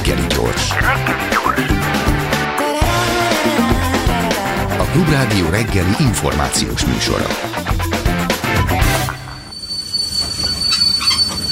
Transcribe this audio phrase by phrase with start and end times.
[0.00, 0.70] Reggeli gyors.
[4.78, 7.26] A Klubrádió reggeli információs műsora.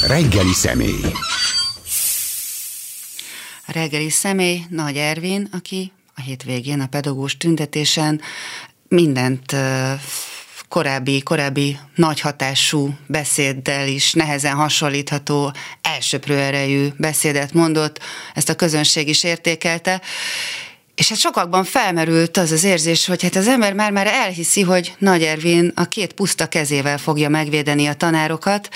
[0.06, 1.12] Reggeli személy.
[3.66, 8.20] A reggeli személy Nagy Ervin, aki a hétvégén a pedagógus tüntetésen
[8.88, 9.56] mindent
[10.68, 17.98] korábbi, korábbi nagy hatású beszéddel is nehezen hasonlítható, elsőprő erejű beszédet mondott,
[18.34, 20.00] ezt a közönség is értékelte,
[20.94, 25.22] és hát sokakban felmerült az az érzés, hogy hát az ember már-már elhiszi, hogy Nagy
[25.22, 28.68] Ervin a két puszta kezével fogja megvédeni a tanárokat,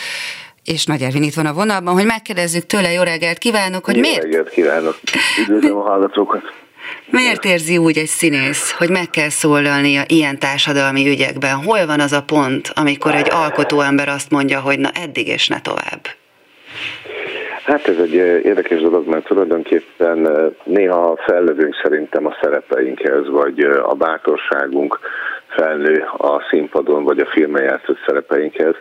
[0.65, 4.01] és Nagy Ervin itt van a vonalban, hogy megkérdezzük tőle, jó reggelt kívánok, hogy jó
[4.01, 4.17] miért?
[4.17, 4.99] Jó reggelt kívánok,
[5.41, 6.43] üdvözlöm a hallgatókat.
[7.13, 11.55] Miért érzi úgy egy színész, hogy meg kell szólalnia ilyen társadalmi ügyekben?
[11.55, 15.49] Hol van az a pont, amikor egy alkotó ember azt mondja, hogy na eddig és
[15.49, 16.03] ne tovább?
[17.65, 20.29] Hát ez egy érdekes dolog, mert tulajdonképpen
[20.65, 24.99] néha fellövünk szerintem a szerepeinkhez, vagy a bátorságunk
[25.49, 28.75] felnő a színpadon, vagy a filmen játszott szerepeinkhez.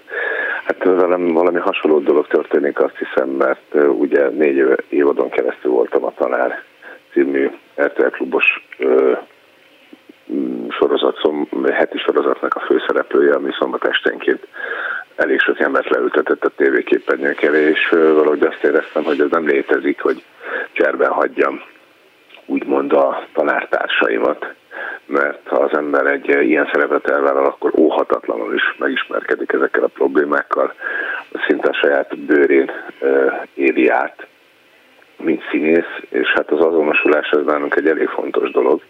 [0.63, 6.13] Hát velem valami hasonló dolog történik, azt hiszem, mert ugye négy évadon keresztül voltam a
[6.17, 6.63] tanár
[7.11, 7.49] című
[7.81, 8.67] RTL klubos
[10.69, 11.17] sorozat,
[11.71, 14.47] heti sorozatnak a főszereplője, ami szombat esténként
[15.15, 20.01] elég sok embert leültetett a tévéképernyők elé, és valahogy azt éreztem, hogy ez nem létezik,
[20.01, 20.23] hogy
[20.71, 21.61] cserben hagyjam
[22.45, 24.53] úgymond a tanártársaimat,
[25.05, 30.73] mert ha az ember egy ilyen szerepet elvállal, akkor óhatatlanul is megismerkedik ezekkel a problémákkal,
[31.47, 32.71] szinte a saját bőrén
[33.53, 34.27] éli át,
[35.23, 38.81] mint színész, és hát az azonosulás ez nálunk egy elég fontos dolog.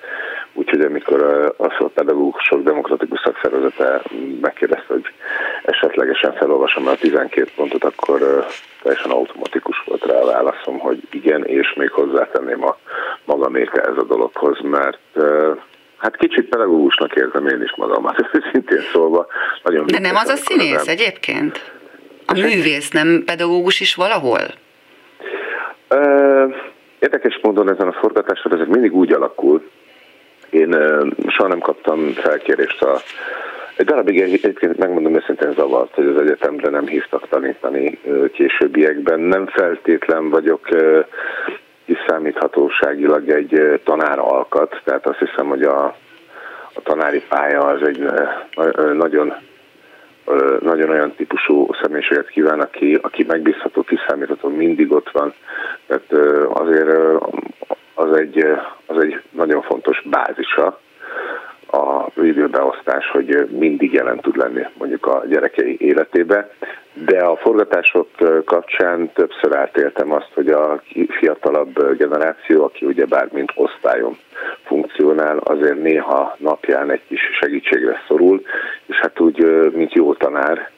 [0.53, 1.21] Úgyhogy amikor
[1.57, 4.01] a pedagógusok demokratikus szakszervezete
[4.41, 5.05] megkérdezte, hogy
[5.63, 8.45] esetlegesen felolvasom a 12 pontot, akkor
[8.81, 12.77] teljesen automatikus volt rá a válaszom, hogy igen, és még hozzátenném a
[13.25, 14.99] magamét ez a dologhoz, mert
[16.01, 19.27] Hát kicsit pedagógusnak érzem én is magamat, őszintén szólva.
[19.63, 20.95] Nagyon De nem az a színész nem.
[20.97, 21.71] egyébként?
[22.25, 24.39] A művész nem pedagógus is valahol?
[26.99, 29.69] Érdekes módon ezen a forgatáson ezek mindig úgy alakul.
[30.49, 30.71] Én
[31.27, 32.99] soha nem kaptam felkérést a
[33.75, 37.99] egy darabig egyébként megmondom őszintén zavart, hogy az egyetemre nem hívtak tanítani
[38.33, 39.19] későbbiekben.
[39.19, 40.67] Nem feltétlen vagyok
[41.85, 45.85] kiszámíthatóságilag egy tanár alkat, tehát azt hiszem, hogy a,
[46.73, 48.05] a tanári pálya az egy
[48.93, 49.33] nagyon
[50.61, 55.33] nagyon olyan típusú személyiséget kíván, aki, aki megbízható, kiszámítható, mindig ott van.
[55.87, 56.11] Tehát
[56.53, 56.89] azért
[57.93, 58.45] az egy,
[58.85, 60.79] az egy nagyon fontos bázisa
[61.71, 66.49] a időbeosztás, hogy mindig jelen tud lenni mondjuk a gyerekei életébe,
[66.93, 68.07] de a forgatások
[68.45, 70.81] kapcsán többször átéltem azt, hogy a
[71.19, 74.17] fiatalabb generáció, aki ugye bár mint osztályon
[74.71, 78.41] funkcionál, azért néha napján egy kis segítségre szorul,
[78.85, 80.69] és hát úgy, mint jó tanár,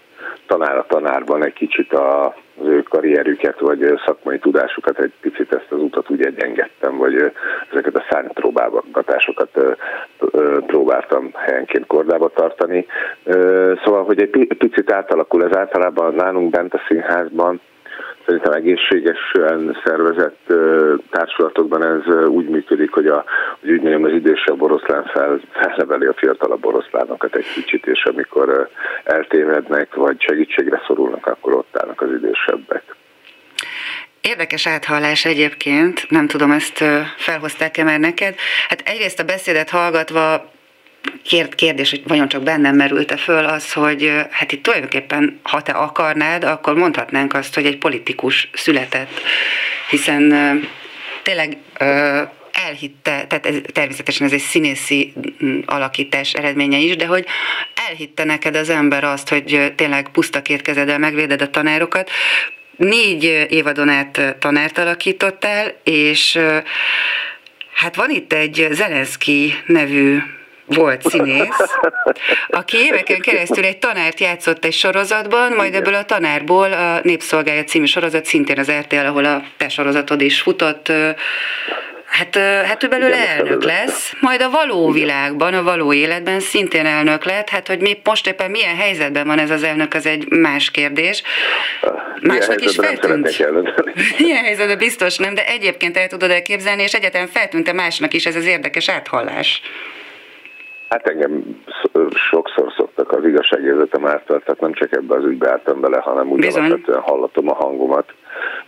[0.47, 2.25] tanár a tanárban egy kicsit a,
[2.61, 7.31] az ő karrierüket, vagy szakmai tudásukat, egy picit ezt az utat úgy egyengedtem, vagy
[7.71, 9.49] ezeket a szárnypróbálgatásokat
[10.65, 12.85] próbáltam helyenként kordába tartani.
[13.83, 17.61] Szóval, hogy egy picit átalakul ez általában nálunk bent a színházban,
[18.25, 20.53] szerintem egészségesen szervezett
[21.09, 23.23] társulatokban ez úgy működik, hogy, a,
[23.59, 28.69] hogy úgy mondjam, az idősebb oroszlán fel, felleveli a fiatalabb oroszlánokat egy kicsit, és amikor
[29.03, 32.83] eltévednek, vagy segítségre szorulnak, akkor ott állnak az idősebbek.
[34.21, 36.83] Érdekes áthallás egyébként, nem tudom, ezt
[37.17, 38.35] felhozták-e már neked.
[38.67, 40.52] Hát egyrészt a beszédet hallgatva
[41.55, 46.43] kérdés, hogy vajon csak bennem merült-e föl az, hogy hát itt tulajdonképpen, ha te akarnád,
[46.43, 49.21] akkor mondhatnánk azt, hogy egy politikus született,
[49.89, 50.33] hiszen
[51.23, 51.57] tényleg
[52.51, 55.13] elhitte, tehát ez, természetesen ez egy színészi
[55.65, 57.25] alakítás eredménye is, de hogy
[57.89, 62.09] elhitte neked az ember azt, hogy tényleg puszta két kezeddel megvéded a tanárokat,
[62.75, 66.39] négy évadon át tanárt alakítottál, és
[67.73, 70.19] hát van itt egy Zelenszky nevű
[70.65, 71.57] volt színész,
[72.47, 77.85] aki éveken keresztül egy tanárt játszott egy sorozatban, majd ebből a tanárból a Népszolgája című
[77.85, 80.91] sorozat, szintén az RTL, ahol a te sorozatod is futott,
[82.13, 86.85] Hát, hát ő belőle Igen, elnök lesz, majd a való világban, a való életben szintén
[86.85, 90.29] elnök lett, hát hogy mi most éppen milyen helyzetben van ez az elnök, az egy
[90.29, 91.23] más kérdés.
[92.21, 93.37] Másnak is feltűnt.
[94.17, 98.35] Milyen helyzetben biztos nem, de egyébként el tudod elképzelni, és egyetem feltűnte másnak is ez
[98.35, 99.61] az érdekes áthallás.
[100.93, 101.63] Hát engem
[102.29, 106.45] sokszor szoktak az igazságérzetem által, tehát nem csak ebbe az ügybe álltam bele, hanem úgy
[106.45, 108.13] alapvetően hallatom a hangomat,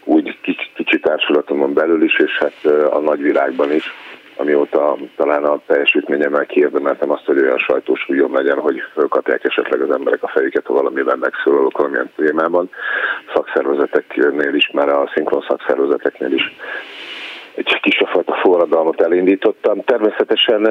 [0.03, 0.37] úgy
[0.75, 3.91] kicsit társulatomon belül is, és hát a nagyvilágban is
[4.37, 9.91] amióta talán a teljesítményemmel kiérdemeltem azt, hogy olyan sajtós újjon legyen, hogy fölkapják esetleg az
[9.91, 12.69] emberek a fejüket, ha valamiben megszólalok valamilyen témában.
[13.33, 16.55] Szakszervezeteknél is, már a szinkron szakszervezeteknél is
[17.55, 19.83] egy kis a fajta forradalmat elindítottam.
[19.83, 20.61] Természetesen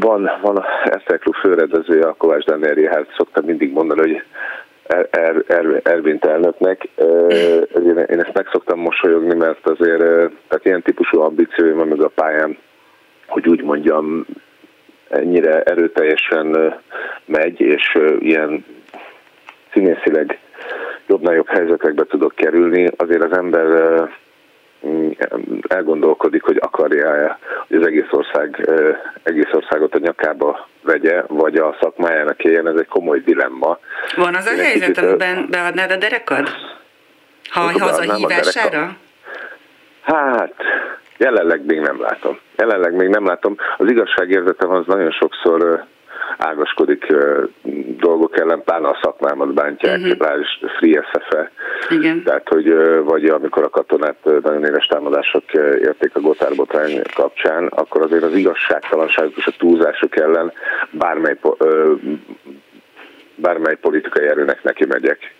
[0.00, 4.22] van, van Eszter Klub főrendezője, a Kovács Dániel hát szoktam mindig mondani, hogy
[4.88, 6.88] Er, er, er, Ervint elnöknek.
[8.10, 10.00] Én ezt meg szoktam mosolyogni, mert azért
[10.48, 12.58] tehát ilyen típusú ambícióim van meg a pályám,
[13.26, 14.26] hogy úgy mondjam,
[15.08, 16.74] ennyire erőteljesen
[17.24, 18.64] megy, és ilyen
[19.72, 20.38] színészileg
[21.06, 23.66] jobb-nagyobb helyzetekbe tudok kerülni, azért az ember
[25.68, 27.38] elgondolkodik, hogy akarja-e,
[27.68, 28.70] hogy az egész, ország,
[29.22, 33.78] egész országot a nyakába vegye, vagy a szakmájának éljen, ez egy komoly dilemma.
[34.16, 36.48] Van az a helyzet, kicsit, amiben beadnád a derekad?
[37.50, 37.68] Ha
[38.16, 38.96] hívására?
[40.02, 40.54] Hát,
[41.18, 42.38] jelenleg még nem látom.
[42.56, 43.56] Jelenleg még nem látom.
[43.76, 45.84] Az igazságérzetem az nagyon sokszor
[46.38, 47.06] ágaskodik
[47.98, 50.18] dolgok ellen, pláne a szakmámat bántják, uh-huh.
[50.18, 51.50] rá is Free SFE.
[51.90, 52.22] Igen.
[52.22, 52.74] Tehát, hogy
[53.04, 55.52] vagy amikor a katonát nagyon éles támadások
[55.82, 60.52] érték a Gotthard kapcsán, akkor azért az igazságtalanságok és a túlzások ellen
[60.90, 61.38] bármely,
[63.34, 65.34] bármely politikai erőnek neki megyek,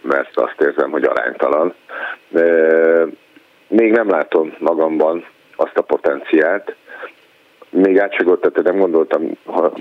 [0.00, 1.74] mert azt érzem, hogy aránytalan.
[3.68, 5.24] Még nem látom magamban
[5.56, 6.74] azt a potenciált,
[7.70, 9.72] még átsegolt, tehát nem gondoltam, ha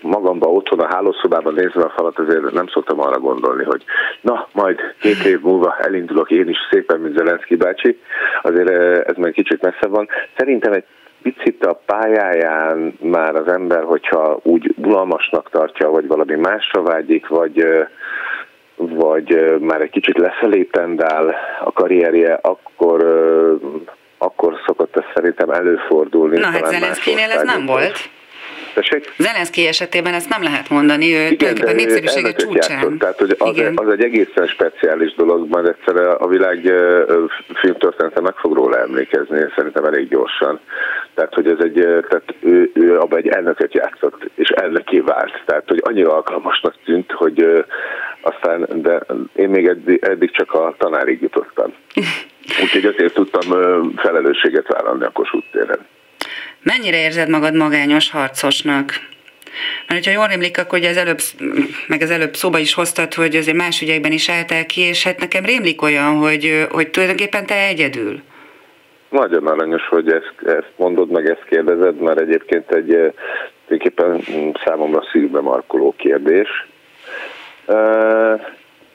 [0.00, 3.84] magamba otthon a hálószobában nézve a falat, azért nem szoktam arra gondolni, hogy
[4.20, 8.00] na, majd két év múlva elindulok én is szépen, mint Zelenszky bácsi.
[8.42, 10.08] Azért eh, ez még kicsit messze van.
[10.36, 10.84] Szerintem egy
[11.22, 17.60] picit a pályáján már az ember, hogyha úgy bulalmasnak tartja, vagy valami másra vágyik, vagy
[17.60, 17.86] eh,
[18.76, 21.34] vagy eh, már egy kicsit lefelé tendál
[21.64, 23.00] a karrierje, akkor
[24.18, 26.38] akkor szokott ez szerintem előfordulni.
[26.38, 28.10] Na hát Zelenszkinél ez nem volt.
[28.74, 29.12] Tessék?
[29.18, 32.78] Zelenszky esetében ezt nem lehet mondani, ő Igen, a népszerűsége csúcsán.
[32.78, 33.72] Játszott, tehát hogy az, Igen.
[33.76, 36.72] az egy egészen speciális dolog, majd egyszer a világ
[37.54, 40.60] filmtörténete meg fog róla emlékezni, szerintem elég gyorsan.
[41.14, 41.72] Tehát, hogy ez egy,
[42.08, 45.42] tehát ő, ő abban egy elnöket játszott, és elnöké vált.
[45.46, 47.64] Tehát, hogy annyira alkalmasnak tűnt, hogy
[48.20, 49.00] aztán, de
[49.34, 51.74] én még eddig, eddig csak a tanárig jutottam.
[52.62, 53.48] Úgyhogy azért tudtam
[53.96, 55.86] felelősséget vállalni a Kossuth téren.
[56.62, 58.92] Mennyire érzed magad magányos harcosnak?
[59.86, 61.18] Mert hogyha jól emlék, akkor ugye az előbb,
[61.86, 65.18] meg az előbb szóba is hoztad, hogy azért más ügyekben is álltál ki, és hát
[65.18, 68.20] nekem rémlik olyan, hogy, hogy tulajdonképpen te egyedül.
[69.08, 73.12] Nagyon aranyos, hogy ezt, ezt mondod, meg ezt kérdezed, mert egyébként egy
[73.66, 76.66] tulajdonképpen számomra szívbe markoló kérdés.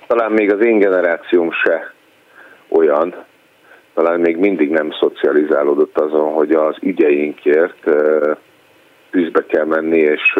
[0.08, 1.94] Talán még az én generációm se
[2.68, 3.25] olyan,
[3.97, 7.83] talán még mindig nem szocializálódott azon, hogy az ügyeinkért
[9.09, 10.39] tűzbe kell menni, és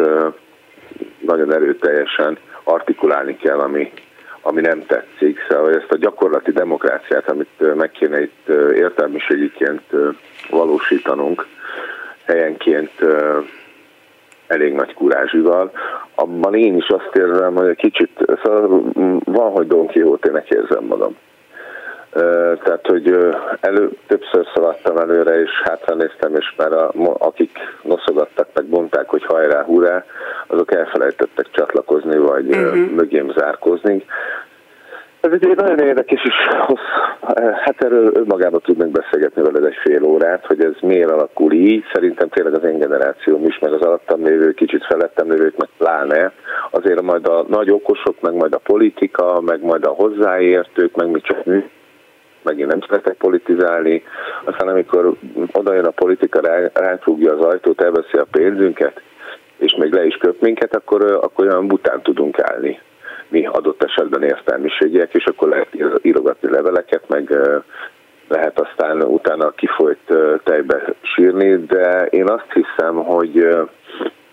[1.18, 3.92] nagyon erőteljesen artikulálni kell, ami,
[4.40, 5.46] ami nem tetszik.
[5.48, 9.82] Szóval ezt a gyakorlati demokráciát, amit meg kéne itt értelmiségiként
[10.50, 11.46] valósítanunk,
[12.24, 12.92] helyenként
[14.46, 15.72] elég nagy kurázsival,
[16.14, 18.10] abban én is azt érzem, hogy egy kicsit,
[18.42, 18.82] szóval
[19.24, 21.16] van, hogy Don Quixote-nek érzem magam.
[22.64, 28.68] Tehát, hogy elő, többször szaladtam előre, és hátra néztem, és már a, akik noszogattak, meg
[28.68, 30.04] mondták, hogy hajrá, hurrá,
[30.46, 32.90] azok elfelejtettek csatlakozni, vagy uh-huh.
[32.90, 34.04] mögém zárkózni.
[35.20, 36.34] Ez egy nagyon érdekes, és
[37.64, 41.84] hát erről önmagában tudnak beszélgetni veled egy fél órát, hogy ez miért alakul így.
[41.92, 46.32] Szerintem tényleg az én generációm is, meg az alattam lévő, kicsit felettem lévők, meg pláne.
[46.70, 51.20] Azért majd a nagy okosok, meg majd a politika, meg majd a hozzáértők, meg mi
[51.20, 51.70] csak mi
[52.42, 54.02] meg én nem szeretek politizálni,
[54.44, 55.14] aztán amikor
[55.52, 59.00] oda jön a politika, ránk rúgja az ajtót, elveszi a pénzünket,
[59.56, 62.80] és még le is köp minket, akkor, akkor olyan bután tudunk állni.
[63.28, 65.68] Mi adott esetben értelmiségiek, és akkor lehet
[66.02, 67.38] írogatni leveleket, meg
[68.28, 70.12] lehet aztán utána kifolyt
[70.44, 73.48] tejbe sírni, de én azt hiszem, hogy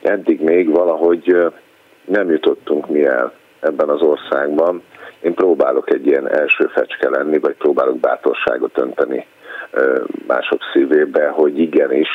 [0.02, 1.38] eddig még valahogy
[2.06, 4.84] nem jutottunk mi el ebben az országban,
[5.26, 9.26] én próbálok egy ilyen első fecske lenni, vagy próbálok bátorságot önteni
[10.28, 12.10] mások szívébe, hogy igenis,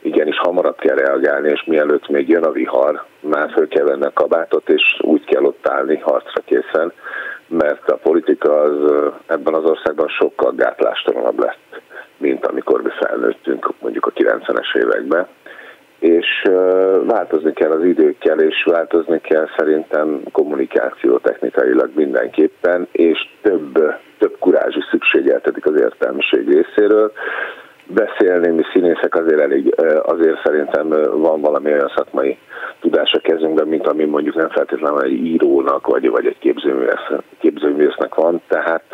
[0.00, 4.12] igenis hamarabb kell reagálni, és mielőtt még jön a vihar, már föl kell venni a
[4.12, 6.92] kabátot, és úgy kell ott állni harcra készen,
[7.46, 11.80] mert a politika az ebben az országban sokkal gátlástalanabb lett,
[12.16, 15.26] mint amikor mi felnőttünk mondjuk a 90-es években
[16.04, 16.42] és
[17.06, 24.82] változni kell az időkkel, és változni kell szerintem kommunikáció technikailag mindenképpen, és több, több kurázsi
[24.92, 27.12] mérségeltetik az értelmiség részéről
[27.86, 32.38] beszélni, mi színészek azért elég, azért szerintem van valami olyan szakmai
[32.80, 38.14] tudás a kezünkben, mint ami mondjuk nem feltétlenül egy írónak, vagy, vagy egy képzőművész, képzőművésznek
[38.14, 38.42] van.
[38.48, 38.84] Tehát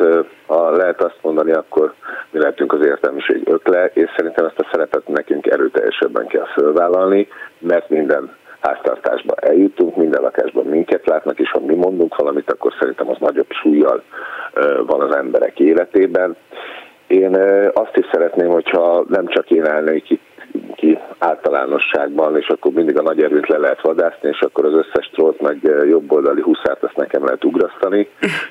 [0.45, 1.93] ha lehet azt mondani, akkor
[2.31, 7.27] mi lehetünk az értelmiség ökle, és szerintem ezt a szerepet nekünk erőteljesebben kell fölvállalni,
[7.59, 13.09] mert minden háztartásba eljutunk, minden lakásban minket látnak, és ha mi mondunk valamit, akkor szerintem
[13.09, 14.03] az nagyobb súlyjal
[14.85, 16.35] van az emberek életében.
[17.11, 17.37] Én
[17.73, 20.21] azt is szeretném, hogyha nem csak én állnék itt
[20.75, 25.09] ki általánosságban, és akkor mindig a nagy erőt le lehet vadászni, és akkor az összes
[25.13, 25.57] trót meg
[25.89, 28.07] jobboldali huszát azt nekem lehet ugrasztani,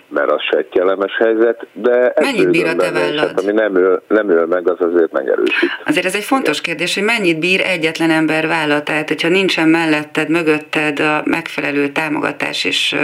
[0.08, 3.32] mert az se egy kellemes helyzet, de mennyit bír a te vállad?
[3.42, 5.70] Ami nem öl, nem öl meg, az azért megerősít.
[5.84, 10.28] Azért ez egy fontos kérdés, hogy mennyit bír egyetlen ember vállal, tehát hogyha nincsen melletted,
[10.28, 12.96] mögötted a megfelelő támogatás és,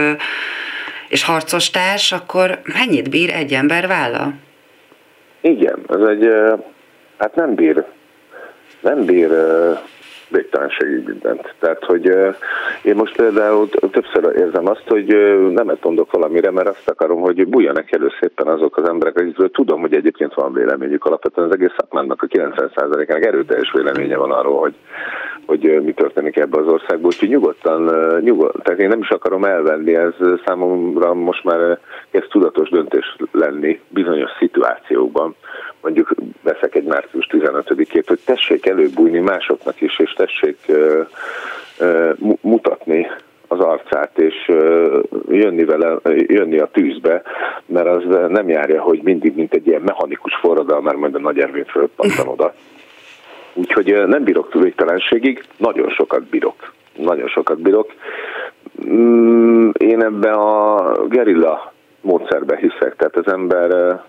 [1.09, 4.45] és harcostárs, akkor mennyit bír egy ember vállal?
[5.41, 6.31] Igen, ez egy,
[7.19, 7.85] hát nem bír,
[8.81, 9.31] nem bír
[10.29, 11.55] végtelenségig mindent.
[11.59, 12.07] Tehát, hogy
[12.83, 15.07] én most például többször érzem azt, hogy
[15.53, 19.81] nemet mondok valamire, mert azt akarom, hogy bújjanak elő szépen azok az emberek, akikről tudom,
[19.81, 24.75] hogy egyébként van véleményük alapvetően az egész szakmának a 90%-ának erőteljes véleménye van arról, hogy,
[25.47, 27.07] hogy mi történik ebbe az országból.
[27.07, 30.15] Úgyhogy nyugodtan, nyugodt, tehát én nem is akarom elvenni, ez
[30.45, 31.79] számomra most már
[32.11, 35.35] kezd tudatos döntés lenni bizonyos szituációkban.
[35.81, 40.59] Mondjuk veszek egy március 15-ét, hogy tessék előbújni másoknak is, és tessék
[42.41, 43.07] mutatni
[43.49, 44.53] az arcát, és
[45.29, 47.23] jönni, vele, jönni a tűzbe,
[47.67, 51.39] mert az nem járja, hogy mindig, mint egy ilyen mechanikus forradal, már majd a nagy
[51.39, 52.55] ervén fölpattan oda.
[53.55, 56.73] Úgyhogy nem bírok végtelenségig, nagyon sokat bírok.
[56.97, 57.93] Nagyon sokat bírok.
[58.89, 64.01] Mm, én ebbe a gerilla módszerbe hiszek, tehát az ember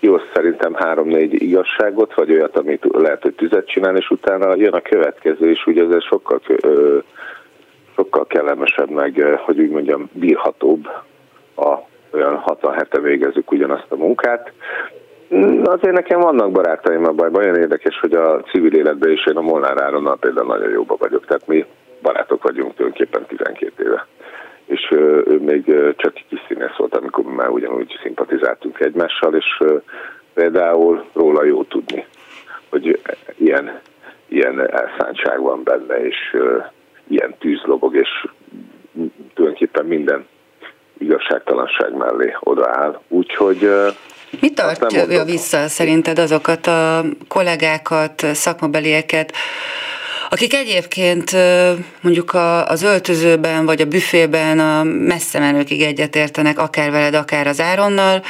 [0.00, 4.80] jó szerintem három-négy igazságot, vagy olyat, amit lehet, hogy tüzet csinál, és utána jön a
[4.80, 6.40] következő, és ugye ez sokkal,
[7.94, 10.86] sokkal kellemesebb, meg, hogy úgy mondjam, bírhatóbb
[11.56, 14.52] a olyan 60 hete végezzük ugyanazt a munkát.
[15.34, 19.36] Mm, azért nekem vannak barátaim a bajban, olyan érdekes, hogy a civil életben is én
[19.36, 21.64] a Molnár Áronnal például nagyon jóba vagyok, tehát mi
[22.02, 24.06] barátok vagyunk tulajdonképpen 12 éve
[24.70, 25.64] és ő még
[25.96, 29.62] csak kis színész volt, amikor már ugyanúgy szimpatizáltunk egymással, és
[30.34, 32.06] például róla jó tudni,
[32.68, 33.00] hogy
[33.36, 33.80] ilyen,
[34.28, 36.36] ilyen elszántság van benne, és
[37.08, 38.26] ilyen tűzlobog, és
[39.34, 40.26] tulajdonképpen minden
[40.98, 43.00] igazságtalanság mellé odaáll.
[43.08, 43.70] Úgyhogy
[44.40, 49.32] mi tartja vissza szerinted azokat a kollégákat, szakmabelieket,
[50.30, 51.36] akik egyébként
[52.00, 52.34] mondjuk
[52.64, 58.22] az öltözőben vagy a büfében a messze menőkig egyetértenek, akár veled, akár az Áronnal,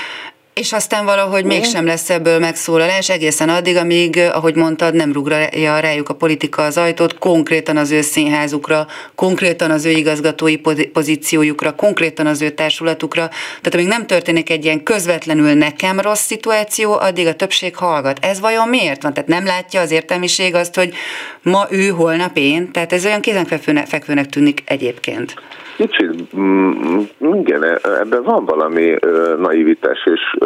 [0.61, 6.09] és aztán valahogy mégsem lesz ebből megszólalás egészen addig, amíg, ahogy mondtad, nem rúgja rájuk
[6.09, 10.57] a politika az ajtót, konkrétan az ő színházukra, konkrétan az ő igazgatói
[10.93, 13.29] pozíciójukra, konkrétan az ő társulatukra.
[13.29, 18.19] Tehát amíg nem történik egy ilyen közvetlenül nekem rossz szituáció, addig a többség hallgat.
[18.21, 19.15] Ez vajon miért van?
[19.15, 20.95] Tehát nem látja az értelmiség azt, hogy
[21.43, 22.73] ma ő, holnap én?
[22.73, 25.35] Tehát ez olyan kézenfekvőnek tűnik egyébként.
[25.81, 28.97] Kicsit, mm, igen, ebben van valami
[29.39, 30.39] naivitás és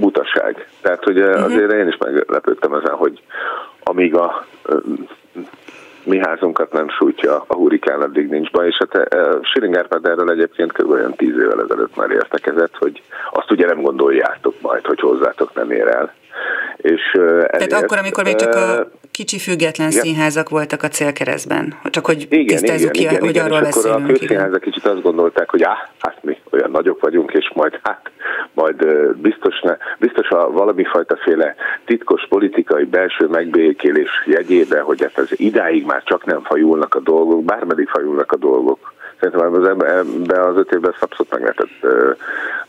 [0.00, 0.68] butaság.
[0.80, 1.44] Tehát, hogy uh-huh.
[1.44, 3.22] azért én is meglepődtem ezen, hogy
[3.82, 4.46] amíg a
[6.04, 10.72] mi házunkat nem sújtja a hurikán, addig nincs baj, és hát Siring Árpád erről egyébként
[10.72, 10.90] kb.
[10.90, 15.70] olyan tíz évvel ezelőtt már értekezett, hogy azt ugye nem gondoljátok majd, hogy hozzátok nem
[15.70, 16.14] ér el.
[16.76, 18.90] És ezért, Tehát akkor, amikor még csak a
[19.20, 20.02] kicsi független igen.
[20.02, 23.64] színházak voltak a célkeresztben, csak hogy igen, tisztázzuk igen, ki, igen, hogy igen, arról és
[23.64, 24.00] beszélünk.
[24.00, 27.80] Akkor a közszínházak kicsit azt gondolták, hogy áh, hát mi olyan nagyok vagyunk, és majd
[27.82, 28.10] hát,
[28.52, 28.86] majd
[29.16, 35.28] biztos, ne, biztos a valami fajta féle titkos politikai belső megbékélés jegyébe, hogy hát ez
[35.30, 38.92] idáig már csak nem fajulnak a dolgok, bármeddig fajulnak a dolgok.
[39.20, 41.70] Szerintem az ebbe az öt évben abszolút meg lehetett,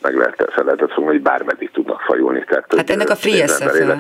[0.02, 2.44] meg lehetett, fel lehetett fogni, hogy bármeddig tudnak fajulni.
[2.48, 3.46] Tehát, hát ennek a Free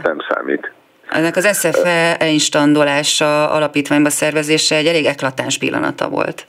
[0.03, 0.71] nem számít.
[1.11, 6.45] Ennek az SFE instandólása, alapítványba szervezése egy elég eklatáns pillanata volt.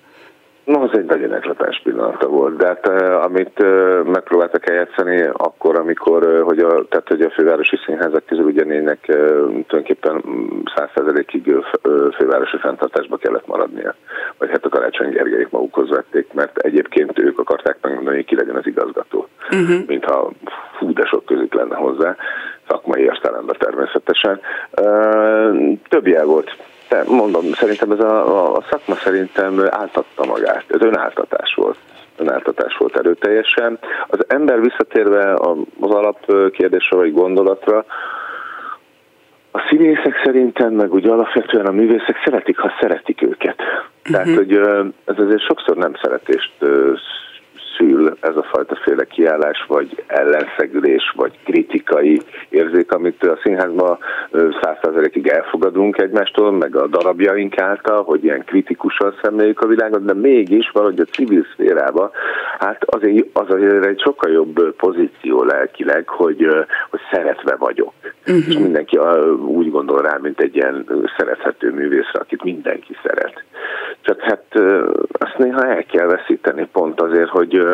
[0.65, 2.89] No, az egy nagyon eklatáns pillanata volt, de hát
[3.25, 8.45] amit uh, megpróbáltak eljátszani akkor, amikor, uh, hogy a, tehát, hogy a fővárosi színházak közül
[8.45, 9.17] ugyanének uh,
[9.67, 10.23] tulajdonképpen
[10.75, 11.55] százszerzelékig
[12.17, 13.95] fővárosi fenntartásba kellett maradnia.
[14.39, 18.57] Vagy hát a Karácsony Gergelyek magukhoz vették, mert egyébként ők akarták megmondani, hogy ki legyen
[18.57, 19.29] az igazgató.
[19.51, 19.87] Uh-huh.
[19.87, 20.33] Mintha
[20.79, 22.17] fú, de sok közük lenne hozzá,
[22.73, 24.41] szakmai értelemben természetesen.
[25.89, 26.57] Több jel volt
[26.89, 31.79] De mondom, szerintem ez a, a szakma szerintem áltatta magát, ez önáltatás volt
[32.17, 33.79] önáltatás volt erőteljesen.
[34.07, 35.35] Az ember visszatérve
[35.81, 37.85] az alapkérdésre vagy gondolatra,
[39.53, 43.61] a színészek szerintem, meg úgy alapvetően a művészek szeretik, ha szeretik őket.
[43.61, 44.13] Uh-huh.
[44.13, 44.53] Tehát, hogy
[45.05, 46.53] ez azért sokszor nem szeretést
[48.03, 53.99] szül ez a fajta féle kiállás, vagy ellenszegülés, vagy kritikai érzék, amit a színházban
[54.61, 60.71] százszerzelékig elfogadunk egymástól, meg a darabjaink által, hogy ilyen kritikusan szemléljük a világot, de mégis
[60.71, 62.11] valahogy a civil szférában,
[62.59, 66.47] hát azért, az azért egy sokkal jobb pozíció lelkileg, hogy,
[66.91, 67.93] hogy szeretve vagyok.
[68.27, 68.49] Uh-huh.
[68.49, 68.99] És mindenki
[69.47, 73.45] úgy gondol rá, mint egy ilyen szerethető művészre, akit mindenki szeret.
[74.03, 74.45] Csak hát
[75.13, 77.67] azt néha el kell veszíteni pont azért, hogy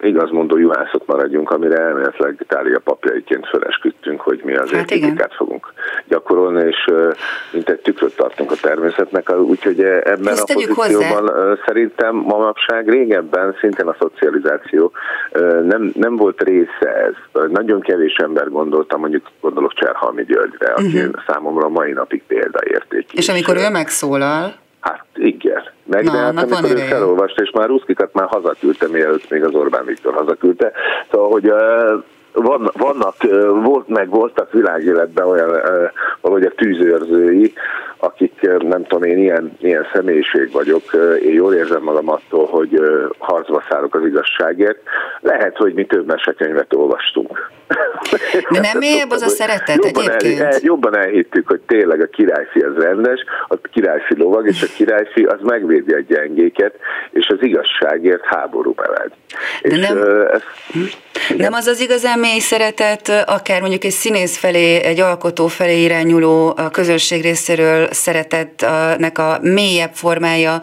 [0.00, 5.72] igazmondó juhászok maradjunk, amire elméletileg Itália papjaiként felesküdtünk, hogy mi az hát kritikát fogunk
[6.08, 6.84] gyakorolni, és
[7.52, 11.56] mint egy tükröt tartunk a természetnek, úgyhogy ebben Ezt a pozícióban hozzá.
[11.66, 14.92] szerintem manapság régebben szintén a szocializáció
[15.62, 17.42] nem, nem volt része ez.
[17.50, 21.22] Nagyon kevés ember gondolta, mondjuk gondolok Cserhalmi Györgyre, aki uh-huh.
[21.26, 23.16] számomra mai napig példaértékű.
[23.18, 24.54] És amikor ő megszólal,
[24.86, 25.62] Hát igen.
[25.84, 29.54] Meg, Na, de hát amikor ő felolvasta, és már ruszkikat már hazaküldte, mielőtt még az
[29.54, 30.72] Orbán Viktor hazaküldte.
[31.10, 31.52] Szóval, hogy
[32.42, 33.14] van, vannak,
[33.62, 35.60] volt meg voltak világéletben olyan
[36.20, 37.52] valahogy a tűzőrzői,
[37.98, 40.82] akik nem tudom, én ilyen, ilyen személyiség vagyok,
[41.22, 42.80] én jól érzem magam attól, hogy
[43.18, 44.78] harcba szállok az igazságért.
[45.20, 47.50] Lehet, hogy mi több mesekönyvet olvastunk.
[48.50, 50.40] De nem mélyebb az a szeretet jobban egyébként?
[50.40, 55.24] El, jobban elhittük, hogy tényleg a királyfi az rendes, a királyfi lovag, és a királyfi
[55.24, 56.74] az megvédi a gyengéket,
[57.10, 59.12] és az igazságért háború veled.
[59.62, 60.42] De és, nem, uh,
[61.30, 65.82] ez, nem az az igazán mély szeretet, akár mondjuk egy színész felé, egy alkotó felé
[65.82, 70.62] irányuló a közösség részéről szeretetnek a mélyebb formája,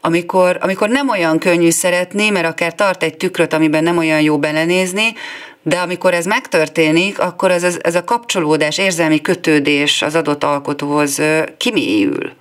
[0.00, 4.38] amikor, amikor nem olyan könnyű szeretni, mert akár tart egy tükröt, amiben nem olyan jó
[4.38, 5.14] belenézni,
[5.62, 11.22] de amikor ez megtörténik, akkor ez, ez a kapcsolódás, érzelmi kötődés az adott alkotóhoz
[11.56, 12.32] kimélyül.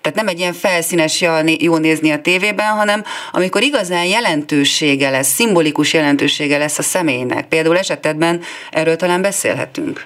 [0.00, 1.24] Tehát nem egy ilyen felszínes
[1.58, 7.48] jó nézni a tévében, hanem amikor igazán jelentősége lesz, szimbolikus jelentősége lesz a személynek.
[7.48, 10.00] Például esetedben erről talán beszélhetünk.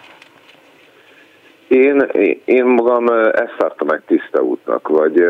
[1.68, 2.08] Én,
[2.44, 5.24] én magam ezt tartom meg tiszta útnak, vagy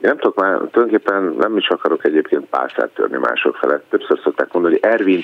[0.00, 3.84] én nem tudok már, tulajdonképpen nem is akarok egyébként pálcát törni mások felett.
[3.90, 5.22] Többször szokták mondani, hogy Ervin,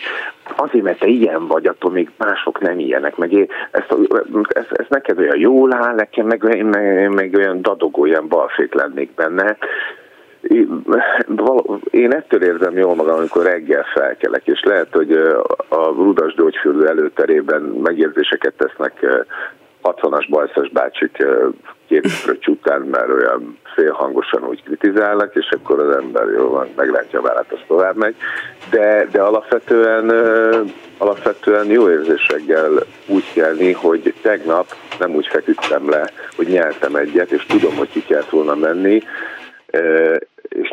[0.57, 3.95] azért, mert te ilyen vagy, attól még mások nem ilyenek, meg én, ezt,
[4.49, 8.75] ez, ez neked olyan jól áll, nekem meg, meg, meg, meg olyan dadogó, olyan balfék
[8.75, 9.57] lennék benne.
[11.91, 15.13] Én ettől érzem jól magam, amikor reggel felkelek, és lehet, hogy
[15.69, 19.07] a Rudas gyógyfürdő előterében megérzéseket tesznek
[19.83, 21.25] 60-as bajszos bácsik
[21.89, 22.09] két
[22.47, 27.53] után, mert olyan félhangosan úgy kritizálnak, és akkor az ember jó van, meglátja a vállát,
[27.53, 28.15] az tovább megy.
[28.71, 30.11] De, de alapvetően,
[30.99, 32.71] alapvetően jó érzéseggel
[33.07, 34.67] úgy kelni, hogy tegnap
[34.99, 39.03] nem úgy feküdtem le, hogy nyeltem egyet, és tudom, hogy ki kellett volna menni,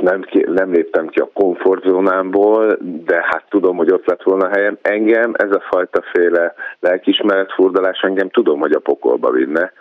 [0.01, 4.77] nem, nem léptem ki a komfortzónámból, de hát tudom, hogy ott lett volna helyem.
[4.81, 9.71] Engem ez a fajta féle lelkismeretfurdalás engem tudom, hogy a pokolba vinne,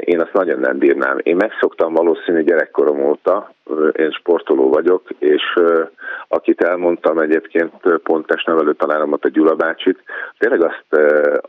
[0.00, 1.18] én azt nagyon nem bírnám.
[1.22, 3.52] Én megszoktam valószínű gyerekkorom óta,
[3.92, 5.42] én sportoló vagyok, és
[6.28, 10.02] akit elmondtam egyébként pont testnevelő tanáromat, a Gyula bácsit,
[10.38, 11.02] tényleg azt,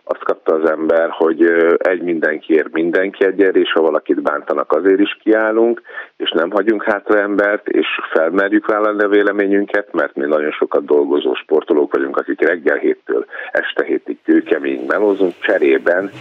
[0.03, 1.41] azt kapta az ember, hogy
[1.77, 5.81] egy mindenkiért mindenki egyért, és ha valakit bántanak, azért is kiállunk,
[6.17, 11.33] és nem hagyunk hátra embert, és felmerjük vállalni a véleményünket, mert mi nagyon sokat dolgozó
[11.33, 16.11] sportolók vagyunk, akik reggel héttől este hétig kőkemény melózunk, cserében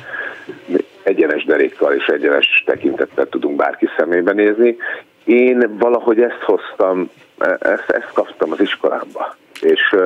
[1.02, 4.76] egyenes derékkal és egyenes tekintettel tudunk bárki szemébe nézni.
[5.24, 7.10] Én valahogy ezt hoztam,
[7.58, 9.36] ezt, ezt kaptam az iskolába.
[9.60, 9.96] És,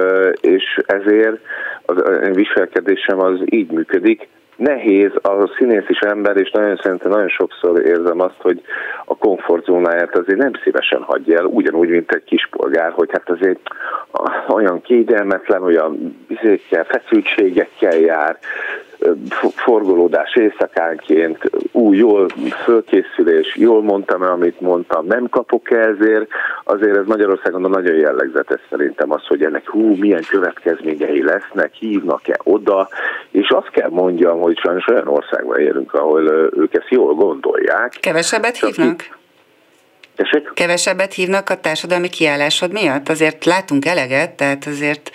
[0.41, 1.41] és ezért
[1.83, 4.29] az a viselkedésem az így működik.
[4.57, 8.63] Nehéz, a színész is ember, és nagyon szerintem nagyon sokszor érzem azt, hogy
[9.05, 13.61] a komfortzónáját azért nem szívesen hagyja el, ugyanúgy, mint egy kispolgár, hogy hát azért
[14.49, 18.39] olyan kényelmetlen, olyan bizékkel, feszültségekkel jár,
[19.55, 22.27] forgolódás éjszakánként, új, jól
[22.65, 26.29] fölkészülés, jól mondtam el, amit mondtam, nem kapok -e ezért,
[26.65, 32.89] azért ez Magyarországon nagyon jellegzetes szerintem az, hogy ennek hú, milyen következményei lesznek, hívnak-e oda,
[33.31, 36.23] és azt kell mondjam, hogy sajnos olyan országban élünk, ahol
[36.57, 37.97] ők ezt jól gondolják.
[38.01, 39.19] Kevesebbet hívnak?
[40.17, 40.51] Tessék?
[40.55, 43.09] Kevesebbet hívnak a társadalmi kiállásod miatt?
[43.09, 45.11] Azért látunk eleget, tehát azért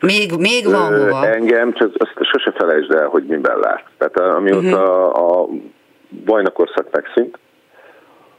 [0.00, 1.26] még, még van hova.
[1.26, 3.84] Engem, csak azt sose felejtsd el, hogy miben lát.
[3.98, 5.40] Tehát amióta uh-huh.
[5.42, 5.48] a
[6.24, 7.38] bajnakorszak megszűnt,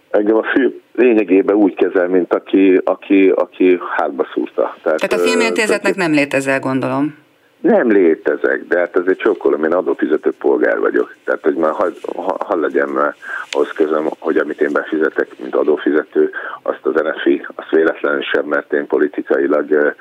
[0.10, 4.75] engem a film lényegében úgy kezel, mint aki, aki, aki hátba szúrta.
[4.84, 7.25] Tehát, Tehát a filmintézetnek nem létezel, gondolom.
[7.67, 11.15] Nem létezek, de hát azért csókolom, én adófizető polgár vagyok.
[11.23, 13.13] Tehát, hogy már hadd ha, ha legyen
[13.51, 18.73] ahhoz közöm, hogy amit én befizetek, mint adófizető, azt az NFI, azt véletlenül sem, mert
[18.73, 19.95] én politikailag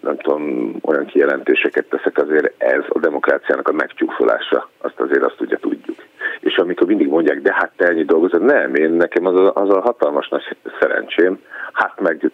[0.00, 5.56] nem tudom, olyan kijelentéseket teszek, azért ez a demokráciának a megcsúfolása, azt azért azt ugye
[5.56, 5.96] tudjuk.
[6.40, 9.70] És amikor mindig mondják, de hát te ennyi dolgozod, nem, én nekem az a, az
[9.70, 11.38] a hatalmas nagy szerencsém,
[11.72, 12.30] hát meg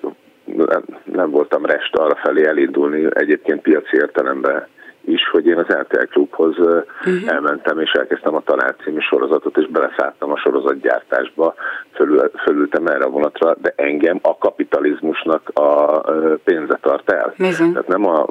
[1.05, 4.67] nem voltam rest arra felé elindulni, egyébként piaci értelemben
[5.05, 7.15] is, hogy én az RTL klubhoz uh-huh.
[7.27, 11.55] elmentem, és elkezdtem a Tanár című sorozatot, és beleszálltam a sorozatgyártásba,
[11.95, 16.01] fölül, fölültem erre a vonatra, de engem a kapitalizmusnak a
[16.45, 17.35] pénze tart el.
[17.39, 17.73] Uh-huh.
[17.73, 18.27] Tehát nem a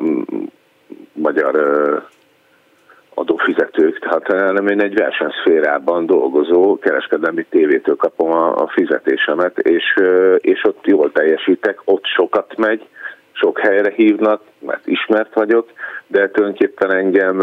[1.14, 1.56] magyar
[3.22, 9.84] adófizetők, tehát hanem én egy versenyszférában dolgozó kereskedelmi tévétől kapom a, a fizetésemet, és,
[10.38, 12.88] és ott jól teljesítek, ott sokat megy,
[13.32, 15.70] sok helyre hívnak, mert ismert vagyok,
[16.08, 17.40] de tulajdonképpen engem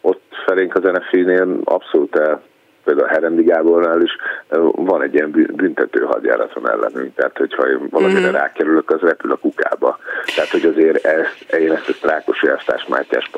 [0.00, 2.42] ott felénk az NFI-nél abszolút el
[2.84, 4.16] például a Herendi Gábornál is
[4.72, 8.30] van egy ilyen büntető hadjáraton ellenünk, tehát hogyha én valamire mm-hmm.
[8.30, 9.98] rákerülök, az repül a kukába.
[10.34, 13.30] Tehát, hogy azért ezt, én ezt a Trákos Jásztás Mátyás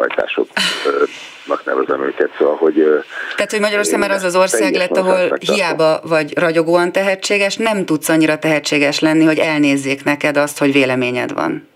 [1.52, 2.74] pajtásoknak nevezem őket, szóval, hogy...
[3.36, 8.08] Tehát, hogy Magyarország már az az ország lett, ahol hiába vagy ragyogóan tehetséges, nem tudsz
[8.08, 11.68] annyira tehetséges lenni, hogy elnézzék neked azt, hogy véleményed van.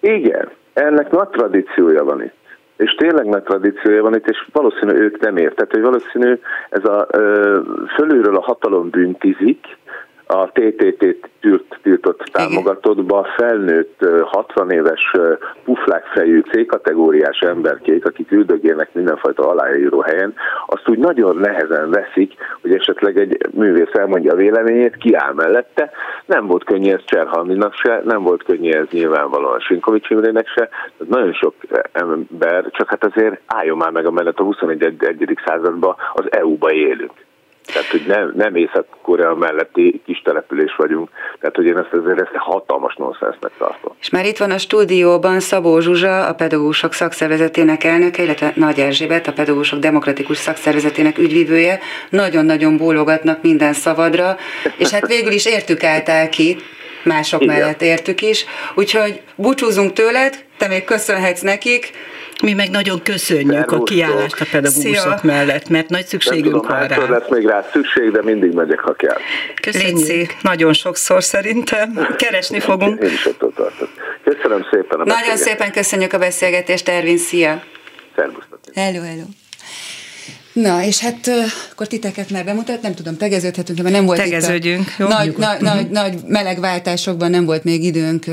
[0.00, 2.38] Igen, ennek nagy tradíciója van itt.
[2.76, 6.38] És tényleg nagy tradíciója van itt, és valószínű ők nem értek, hogy valószínű
[6.70, 7.58] ez a ö,
[7.96, 9.66] fölülről a hatalom büntizik,
[10.30, 15.12] a TTT-t tűrt, tiltott támogatottba felnőtt 60 éves
[15.64, 20.34] puflákfejű C-kategóriás emberkék, akik üldögélnek mindenfajta aláíró helyen,
[20.66, 25.90] azt úgy nagyon nehezen veszik, hogy esetleg egy művész elmondja a véleményét, kiáll mellette.
[26.26, 31.08] Nem volt könnyű ez Cserhalminak se, nem volt könnyű ez nyilvánvalóan Sinkovics Imrének se, tehát
[31.08, 31.54] nagyon sok
[31.92, 35.38] ember, csak hát azért álljon már meg a mellett a 21.
[35.44, 37.12] században az EU-ba élünk.
[37.72, 41.08] Tehát, hogy nem, nem Észak-Korea melletti kis település vagyunk.
[41.40, 43.92] Tehát, hogy én ezt azért ezt hatalmas nonsensnek tartom.
[44.00, 49.26] És már itt van a stúdióban Szabó Zsuzsa, a pedagógusok szakszervezetének elnöke, illetve Nagy Erzsébet,
[49.26, 51.78] a pedagógusok demokratikus szakszervezetének ügyvívője.
[52.10, 54.36] Nagyon-nagyon bólogatnak minden szavadra,
[54.76, 56.56] és hát végül is értük álltál ki,
[57.04, 57.54] mások Igen.
[57.54, 58.44] mellett értük is.
[58.74, 61.90] Úgyhogy búcsúzunk tőled, te még köszönhetsz nekik,
[62.42, 63.80] mi meg nagyon köszönjük Szervusztok.
[63.80, 65.20] a kiállást a pedagógusok Szia.
[65.22, 67.08] mellett, mert nagy szükségünk van rá.
[67.08, 69.16] lesz még rá szükség, de mindig megyek, ha kell.
[69.62, 69.96] Köszönjük.
[69.98, 72.06] Léci, nagyon sokszor szerintem.
[72.16, 73.02] Keresni fogunk.
[73.02, 73.88] Én is attól tartok.
[74.24, 77.62] Köszönöm szépen a Nagyon szépen köszönjük a beszélgetést, Ervin, szia!
[78.16, 78.58] Szervusztok!
[78.74, 79.22] Hello, hello!
[80.52, 81.30] Na, és hát
[81.72, 85.36] akkor titeket már bemutat, nem tudom, tegeződhetünk, mert nem volt Tegeződjünk, itt a jó, nagy,
[85.36, 88.26] nagy, nagy, nagy melegváltásokban nem volt még időnk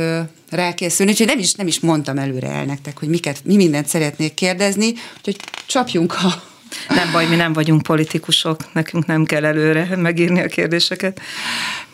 [0.49, 4.33] rákészülni, úgyhogy nem is, nem is mondtam előre el nektek, hogy miket, mi mindent szeretnék
[4.33, 6.43] kérdezni, úgyhogy csapjunk a
[6.89, 11.19] nem baj, mi nem vagyunk politikusok, nekünk nem kell előre megírni a kérdéseket.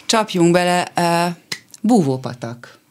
[0.06, 1.36] Csapjunk bele, uh,
[1.82, 2.82] búvópatak.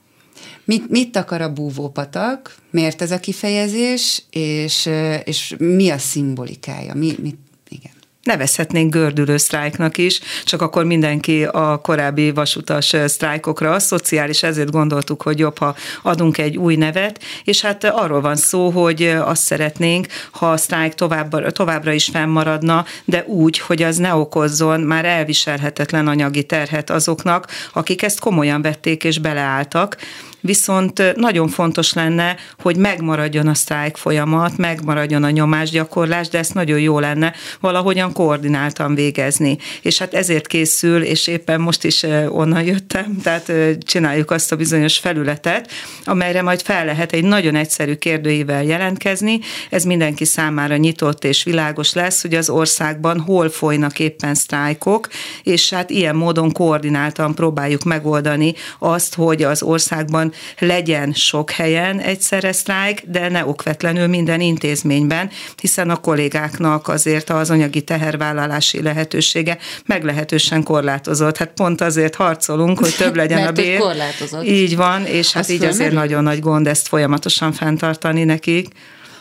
[0.64, 4.90] Mit, mit akar a búvópatak, miért ez a kifejezés, és,
[5.24, 7.92] és mi a szimbolikája, mi, mit, igen.
[8.22, 15.38] Nevezhetnénk gördülő sztrájknak is, csak akkor mindenki a korábbi vasutas sztrájkokra szociális, ezért gondoltuk, hogy
[15.38, 20.50] jobb, ha adunk egy új nevet, és hát arról van szó, hogy azt szeretnénk, ha
[20.50, 26.44] a sztrájk továbbra, továbbra is fennmaradna, de úgy, hogy az ne okozzon már elviselhetetlen anyagi
[26.44, 29.96] terhet azoknak, akik ezt komolyan vették és beleálltak,
[30.42, 36.80] viszont nagyon fontos lenne, hogy megmaradjon a sztrájk folyamat, megmaradjon a nyomásgyakorlás, de ezt nagyon
[36.80, 39.58] jó lenne valahogyan koordináltan végezni.
[39.82, 44.98] És hát ezért készül, és éppen most is onnan jöttem, tehát csináljuk azt a bizonyos
[44.98, 45.70] felületet,
[46.04, 49.40] amelyre majd fel lehet egy nagyon egyszerű kérdőivel jelentkezni.
[49.70, 55.08] Ez mindenki számára nyitott és világos lesz, hogy az országban hol folynak éppen sztrájkok,
[55.42, 62.52] és hát ilyen módon koordináltan próbáljuk megoldani azt, hogy az országban legyen sok helyen egyszerre
[62.52, 70.62] sztrájk, de ne okvetlenül minden intézményben, hiszen a kollégáknak azért az anyagi tehervállalási lehetősége meglehetősen
[70.62, 71.36] korlátozott.
[71.36, 73.78] Hát pont azért harcolunk, hogy több legyen Mert a bér.
[73.78, 74.44] korlátozott.
[74.44, 78.68] Így van, és hát Azt így azért nagyon nagy gond ezt folyamatosan fenntartani nekik.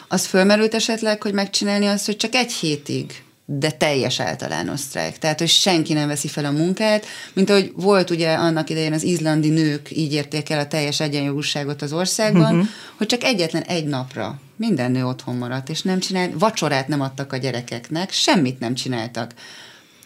[0.07, 5.17] Az fölmerült esetleg, hogy megcsinálni azt, hogy csak egy hétig de teljes általános sztrájk.
[5.17, 9.03] Tehát, hogy senki nem veszi fel a munkát, mint ahogy volt ugye annak idején az
[9.03, 12.67] izlandi nők így érték el a teljes egyenjogúságot az országban, uh-huh.
[12.97, 17.33] hogy csak egyetlen egy napra minden nő otthon maradt, és nem csinált, vacsorát nem adtak
[17.33, 19.33] a gyerekeknek, semmit nem csináltak.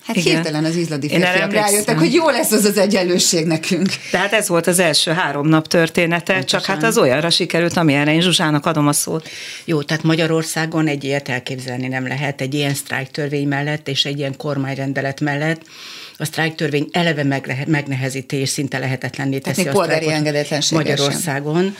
[0.06, 0.34] Hát Igen.
[0.34, 3.89] hirtelen az izlandi férfiak rájöttek, hogy jó lesz az az egyenlőség nekünk.
[4.12, 6.60] Tehát ez volt az első három nap története, Pontosan.
[6.60, 9.30] csak hát az olyanra sikerült, amilyenre én Zsuzsának adom a szót.
[9.65, 14.18] Jó, tehát Magyarországon egy ilyet elképzelni nem lehet, egy ilyen sztrájk törvény mellett és egy
[14.18, 15.62] ilyen kormányrendelet mellett,
[16.17, 17.23] a sztrájk törvény eleve
[17.67, 20.32] megnehezíti és szinte lehetetlenné teszi Tehát a polgári
[20.71, 21.75] Magyarországon.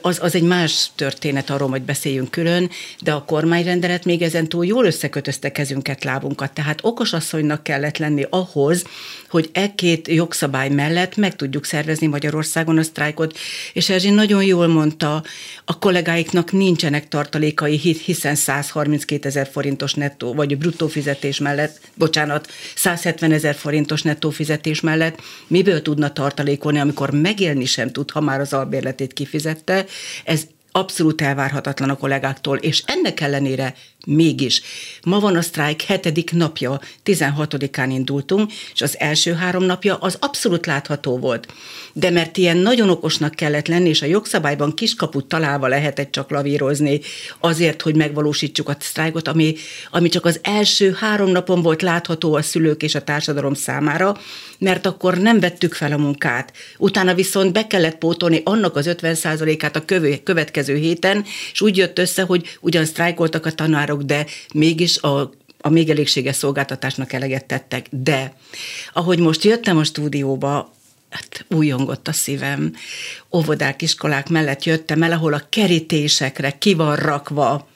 [0.00, 4.66] Az, az egy más történet, arról majd beszéljünk külön, de a kormányrendelet még ezen túl
[4.66, 6.52] jól összekötözte kezünket, lábunkat.
[6.52, 8.84] Tehát okos asszonynak kellett lenni ahhoz,
[9.32, 13.38] hogy e két jogszabály mellett meg tudjuk szervezni Magyarországon a sztrájkot.
[13.72, 15.22] És Erzsi nagyon jól mondta,
[15.64, 23.32] a kollégáiknak nincsenek tartalékai, hiszen 132 ezer forintos nettó, vagy bruttó fizetés mellett, bocsánat, 170
[23.32, 28.52] ezer forintos nettó fizetés mellett miből tudna tartalékolni, amikor megélni sem tud, ha már az
[28.52, 29.84] albérletét kifizette.
[30.24, 30.42] Ez
[30.72, 33.74] abszolút elvárhatatlan a kollégáktól, és ennek ellenére
[34.06, 34.62] Mégis.
[35.04, 40.66] Ma van a sztrájk hetedik napja, 16-án indultunk, és az első három napja az abszolút
[40.66, 41.52] látható volt.
[41.92, 47.00] De mert ilyen nagyon okosnak kellett lenni, és a jogszabályban kiskaput találva lehetett csak lavírozni
[47.40, 49.54] azért, hogy megvalósítsuk a sztrájkot, ami,
[49.90, 54.18] ami csak az első három napon volt látható a szülők és a társadalom számára,
[54.58, 56.52] mert akkor nem vettük fel a munkát.
[56.78, 59.84] Utána viszont be kellett pótolni annak az 50%-át a
[60.22, 65.30] következő héten, és úgy jött össze, hogy ugyan sztrájkoltak a tanárok, tanárok, de mégis a
[65.64, 67.86] a még elégséges szolgáltatásnak eleget tettek.
[67.90, 68.34] De
[68.92, 70.74] ahogy most jöttem a stúdióba,
[71.10, 72.74] hát újongott a szívem.
[73.32, 77.68] Óvodák, iskolák mellett jöttem el, ahol a kerítésekre ki van rakva,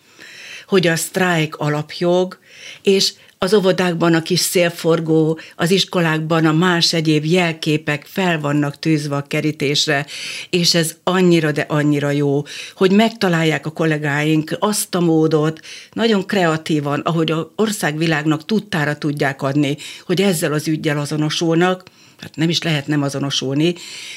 [0.66, 2.38] hogy a sztrájk alapjog,
[2.82, 9.16] és az óvodákban a kis szélforgó, az iskolákban a más egyéb jelképek fel vannak tűzve
[9.16, 10.06] a kerítésre,
[10.50, 12.42] és ez annyira, de annyira jó,
[12.74, 15.60] hogy megtalálják a kollégáink azt a módot,
[15.92, 21.82] nagyon kreatívan, ahogy a országvilágnak tudtára tudják adni, hogy ezzel az ügyel azonosulnak,
[22.20, 23.74] hát nem is lehet nem azonosulni,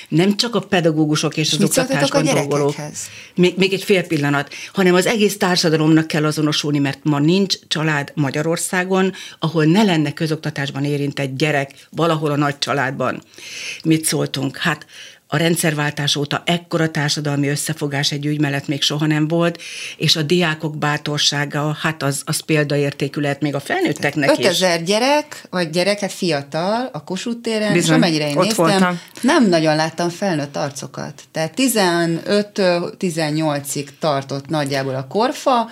[0.08, 2.76] nem csak a pedagógusok és, és az oktatásban dolgozók.
[3.36, 8.12] Még, még egy fél pillanat, hanem az egész társadalomnak kell azonosulni, mert ma nincs család
[8.16, 13.22] Magyarországon, ahol ne lenne közoktatásban érintett gyerek valahol a nagy családban.
[13.84, 14.58] Mit szóltunk?
[14.58, 14.86] Hát
[15.32, 19.62] a rendszerváltás óta ekkora társadalmi összefogás egy ügy mellett még soha nem volt,
[19.98, 24.60] és a diákok bátorsága, hát az, az példaértékű lehet még a felnőtteknek 5000 is.
[24.60, 29.00] 5000 gyerek, vagy gyerek, fiatal a Kossuth téren, Bizony, és amennyire én néztem, voltam.
[29.22, 31.22] nem nagyon láttam felnőtt arcokat.
[31.32, 35.70] Tehát 15-18-ig tartott nagyjából a korfa,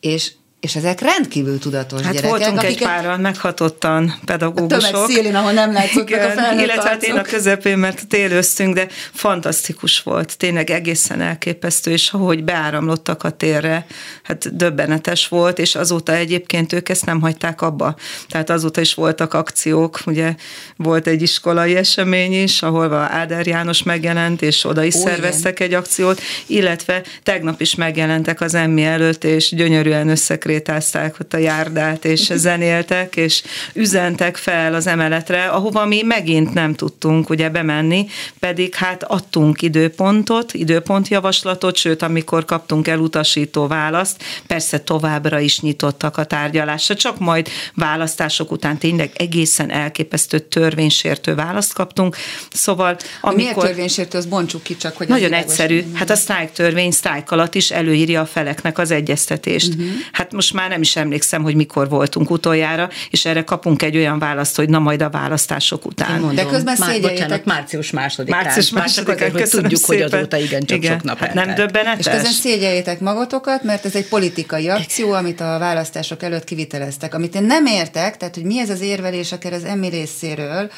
[0.00, 2.30] és és ezek rendkívül tudatos hát gyerekek.
[2.30, 2.76] voltunk akiket...
[2.76, 4.94] egy páran meghatottan pedagógusok.
[4.94, 8.74] A szélén, ahol nem látszott Igen, a felnőtt Illetve hát én a közepén, mert télőztünk,
[8.74, 10.38] de fantasztikus volt.
[10.38, 13.86] Tényleg egészen elképesztő, és ahogy beáramlottak a térre,
[14.22, 17.96] hát döbbenetes volt, és azóta egyébként ők ezt nem hagyták abba.
[18.28, 20.34] Tehát azóta is voltak akciók, ugye
[20.76, 25.68] volt egy iskolai esemény is, ahol Áder János megjelent, és oda is Ó, szerveztek igen.
[25.68, 31.38] egy akciót, illetve tegnap is megjelentek az emmi előtt, és gyönyörűen összekre krétázták ott a
[31.38, 38.06] járdát, és zenéltek, és üzentek fel az emeletre, ahova mi megint nem tudtunk ugye bemenni,
[38.38, 46.24] pedig hát adtunk időpontot, időpontjavaslatot, sőt, amikor kaptunk elutasító választ, persze továbbra is nyitottak a
[46.24, 52.16] tárgyalásra, csak majd választások után tényleg egészen elképesztő törvénysértő választ kaptunk.
[52.52, 53.42] Szóval amikor...
[53.42, 55.84] Miért törvénysértő, az bontsuk ki csak, hogy Nagyon egyszerű.
[55.94, 59.74] Hát a sztrájk törvény sztrájk alatt is előírja a feleknek az egyeztetést.
[59.74, 59.86] Uh-huh.
[60.12, 64.18] Hát most már nem is emlékszem, hogy mikor voltunk utoljára, és erre kapunk egy olyan
[64.18, 66.10] választ, hogy na majd a választások után.
[66.10, 68.44] Mondom, De közben már, bocsánat, március másodikán.
[68.44, 70.02] Március másodikán, hogy tudjuk, szépen.
[70.02, 72.06] hogy azóta igen, csak igen, sok nap hát nem döbbenetes?
[72.06, 77.14] És közben szégyeljétek magatokat, mert ez egy politikai akció, amit a választások előtt kiviteleztek.
[77.14, 80.70] Amit én nem értek, tehát hogy mi ez az érvelés akár az emmi részéről,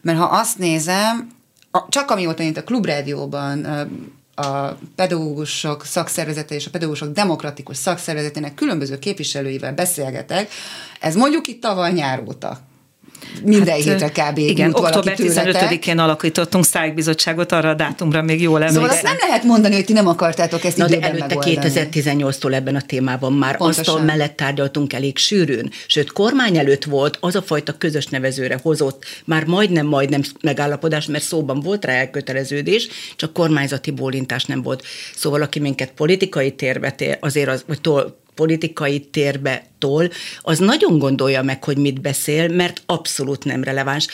[0.00, 1.28] mert ha azt nézem,
[1.88, 3.66] csak amióta én a klubrádióban
[4.36, 10.50] a pedagógusok szakszervezete és a pedagógusok demokratikus szakszervezetének különböző képviselőivel beszélgetek,
[11.00, 12.60] ez mondjuk itt tavaly nyár óta
[13.42, 14.38] minden hát, hétre kb.
[14.38, 18.82] Igen, október 15-én alakítottunk sztrájkbizottságot, arra a dátumra még jól emlékszem.
[18.82, 21.90] Szóval azt nem lehet mondani, hogy ti nem akartátok ezt Na, de előtte megoldani.
[21.92, 23.84] 2018-tól ebben a témában már Pontosan.
[23.84, 29.04] asztal mellett tárgyaltunk elég sűrűn, sőt kormány előtt volt az a fajta közös nevezőre hozott,
[29.24, 34.82] már majdnem, majdnem megállapodás, mert szóban volt rá elköteleződés, csak kormányzati bólintás nem volt.
[35.14, 41.42] Szóval aki minket politikai térbe azért az, vagy tol, politikai térbe tol, az nagyon gondolja
[41.42, 44.06] meg, hogy mit beszél, mert abszolút nem releváns.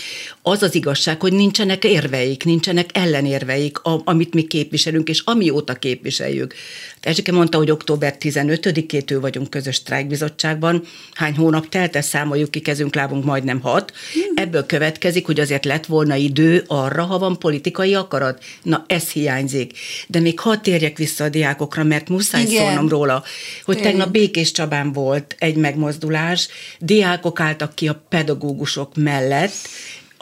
[0.42, 6.54] Az az igazság, hogy nincsenek érveik, nincsenek ellenérveik, amit mi képviselünk, és amióta képviseljük.
[7.00, 10.82] Erzsike mondta, hogy október 15-től vagyunk közös sztrájkbizottságban.
[11.12, 13.92] Hány hónap telt, ezt számoljuk ki, kezünk, lábunk majdnem hat.
[14.34, 18.42] Ebből következik, hogy azért lett volna idő arra, ha van politikai akarat.
[18.62, 19.72] Na, ez hiányzik.
[20.06, 22.64] De még ha térjek vissza a diákokra, mert muszáj Igen.
[22.64, 23.24] szólnom róla,
[23.64, 23.92] hogy Tényleg.
[23.92, 26.48] tegnap Békés Csabán volt egy megmozdulás,
[26.78, 29.52] diákok álltak ki a pedagógusok mellett,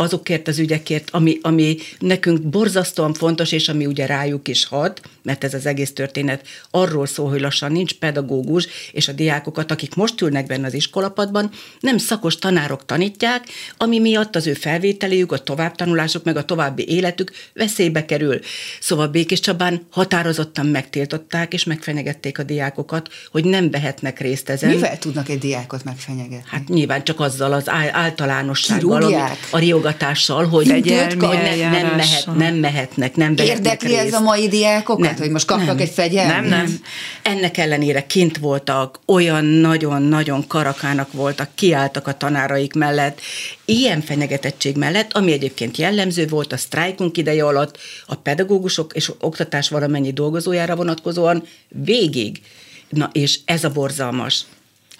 [0.01, 5.45] azokért az ügyekért, ami, ami nekünk borzasztóan fontos, és ami ugye rájuk is hat, mert
[5.45, 10.21] ez az egész történet arról szól, hogy lassan nincs pedagógus, és a diákokat, akik most
[10.21, 13.45] ülnek benne az iskolapadban, nem szakos tanárok tanítják,
[13.77, 18.39] ami miatt az ő felvételéjük, a továbbtanulások, meg a további életük veszélybe kerül.
[18.81, 24.71] Szóval Békés Csabán határozottan megtiltották, és megfenyegették a diákokat, hogy nem vehetnek részt ezen.
[24.71, 26.43] Mivel tudnak egy diákot megfenyegetni?
[26.47, 29.59] Hát nyilván csak azzal az általánossággal, a
[29.91, 30.85] riogatással, hogy, hogy
[31.19, 34.01] ne, nem, mehet, nem mehetnek, nem Érdekli részt.
[34.01, 35.11] ez a mai diákokat?
[35.11, 36.41] Nem, hogy most kapnak nem, egy fegyelmet?
[36.41, 36.81] Nem, nem.
[37.23, 43.21] Ennek ellenére kint voltak, olyan nagyon-nagyon karakának voltak, kiálltak a tanáraik mellett,
[43.65, 49.69] ilyen fenyegetettség mellett, ami egyébként jellemző volt a sztrájkunk ideje alatt, a pedagógusok és oktatás
[49.69, 52.41] valamennyi dolgozójára vonatkozóan végig.
[52.89, 54.45] Na és ez a borzalmas.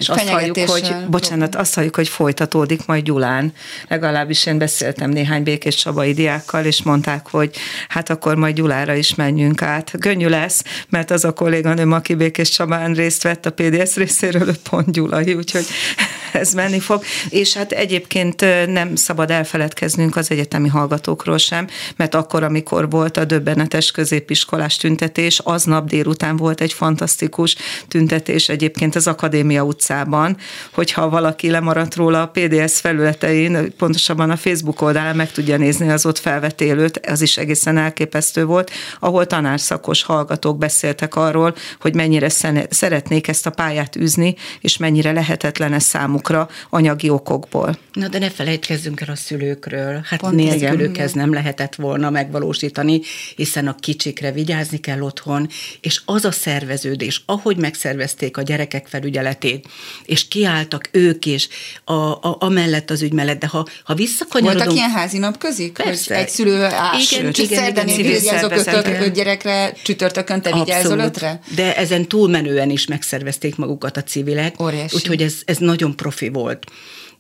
[0.01, 3.53] És azt halljuk, hogy, bocsánat, azt halljuk, hogy folytatódik majd Gyulán.
[3.89, 7.57] Legalábbis én beszéltem néhány békés csabai diákkal, és mondták, hogy
[7.89, 9.93] hát akkor majd Gyulára is menjünk át.
[9.99, 14.55] Könnyű lesz, mert az a kolléganőm, aki békés Csabán részt vett a PDS részéről, ő
[14.71, 15.67] pont Gyulai, úgyhogy
[16.33, 17.03] ez menni fog.
[17.29, 23.25] És hát egyébként nem szabad elfeledkeznünk az egyetemi hallgatókról sem, mert akkor, amikor volt a
[23.25, 27.57] döbbenetes középiskolás tüntetés, aznap délután volt egy fantasztikus
[27.89, 30.37] tüntetés egyébként az Akadémia utcán utcában,
[30.73, 36.07] hogyha valaki lemaradt róla a PDS felületein, pontosabban a Facebook oldalán meg tudja nézni az
[36.07, 42.29] ott felvetélőt, az is egészen elképesztő volt, ahol tanárszakos hallgatók beszéltek arról, hogy mennyire
[42.71, 47.79] szeretnék ezt a pályát űzni, és mennyire lehetetlen ez számukra anyagi okokból.
[47.93, 50.01] Na de ne felejtkezzünk el a szülőkről.
[50.05, 53.01] Hát Pont nélkülük ez nem lehetett volna megvalósítani,
[53.37, 55.49] hiszen a kicsikre vigyázni kell otthon,
[55.81, 59.69] és az a szerveződés, ahogy megszervezték a gyerekek felügyeletét,
[60.05, 61.49] és kiálltak ők is
[61.85, 64.65] a, a, amellett az ügy mellett, de ha, ha visszakanyarodunk...
[64.65, 65.73] Voltak ilyen házi napközik?
[65.73, 66.15] Persze.
[66.15, 71.41] Egy szülő ás, igen, igen, szerdán én vigyázok öt, öt gyerekre, csütörtökön te vigyázol ötre?
[71.55, 74.97] De ezen túlmenően is megszervezték magukat a civilek, Óriási.
[74.97, 76.67] úgyhogy ez, ez nagyon profi volt.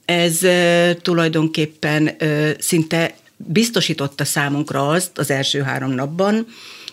[0.04, 6.46] Ez uh, tulajdonképpen uh, szinte biztosította számunkra azt az első három napban,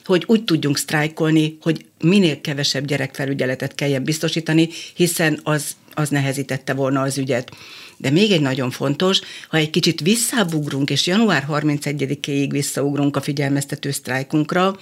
[0.06, 7.02] hogy úgy tudjunk sztrájkolni, hogy minél kevesebb gyerekfelügyeletet kelljen biztosítani, hiszen az, az nehezítette volna
[7.02, 7.52] az ügyet.
[7.98, 13.92] De még egy nagyon fontos, ha egy kicsit visszábugrunk, és január 31-ig visszaugrunk a figyelmeztető
[13.92, 14.76] sztrájkunkra,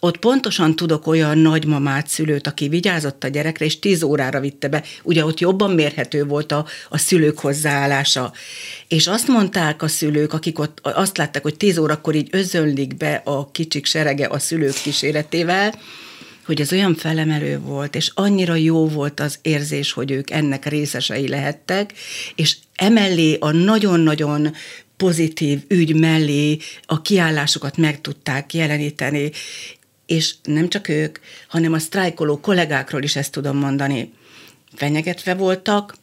[0.00, 4.82] ott pontosan tudok olyan nagymamát, szülőt, aki vigyázott a gyerekre, és tíz órára vitte be.
[5.02, 8.32] Ugye ott jobban mérhető volt a, a szülők hozzáállása.
[8.88, 13.22] És azt mondták a szülők, akik ott azt látták, hogy tíz órakor így özönlik be
[13.24, 15.74] a kicsik serege a szülők kíséretével,
[16.48, 21.28] hogy ez olyan felemelő volt, és annyira jó volt az érzés, hogy ők ennek részesei
[21.28, 21.92] lehettek,
[22.34, 24.52] és emellé a nagyon-nagyon
[24.96, 29.30] pozitív ügy mellé a kiállásokat meg tudták jeleníteni,
[30.06, 34.12] és nem csak ők, hanem a sztrájkoló kollégákról is ezt tudom mondani.
[34.74, 35.96] Fenyegetve voltak,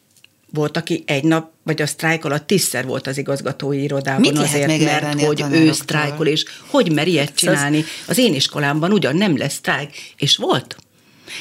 [0.50, 4.80] volt, aki egy nap, vagy a sztrájk alatt tízszer volt az igazgatói irodában Mit azért,
[4.84, 7.84] mert hogy ő sztrájkol, és hogy mer ilyet csinálni.
[8.08, 10.76] Az én iskolámban ugyan nem lesz sztrájk, és volt.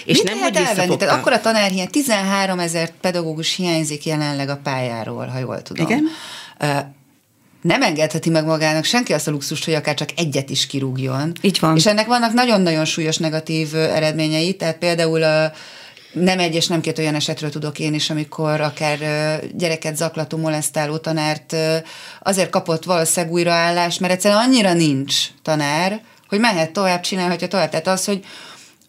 [0.04, 0.96] És Mit nem, lehet hogy elvenni?
[0.96, 5.86] Tehát akkor a tanárhiány, 13 ezer pedagógus hiányzik jelenleg a pályáról, ha jól tudom.
[5.86, 6.08] Igen?
[7.60, 11.32] nem engedheti meg magának senki azt a luxust, hogy akár csak egyet is kirúgjon.
[11.40, 11.76] Így van.
[11.76, 15.52] És ennek vannak nagyon-nagyon súlyos negatív eredményei, tehát például a
[16.14, 18.98] nem egy és nem két olyan esetről tudok én is, amikor akár
[19.54, 21.56] gyereket zaklató, molesztáló tanárt
[22.20, 27.70] azért kapott valószínűleg újraállást, mert egyszerűen annyira nincs tanár, hogy mehet tovább, csinálhatja tovább.
[27.70, 28.24] Tehát az, hogy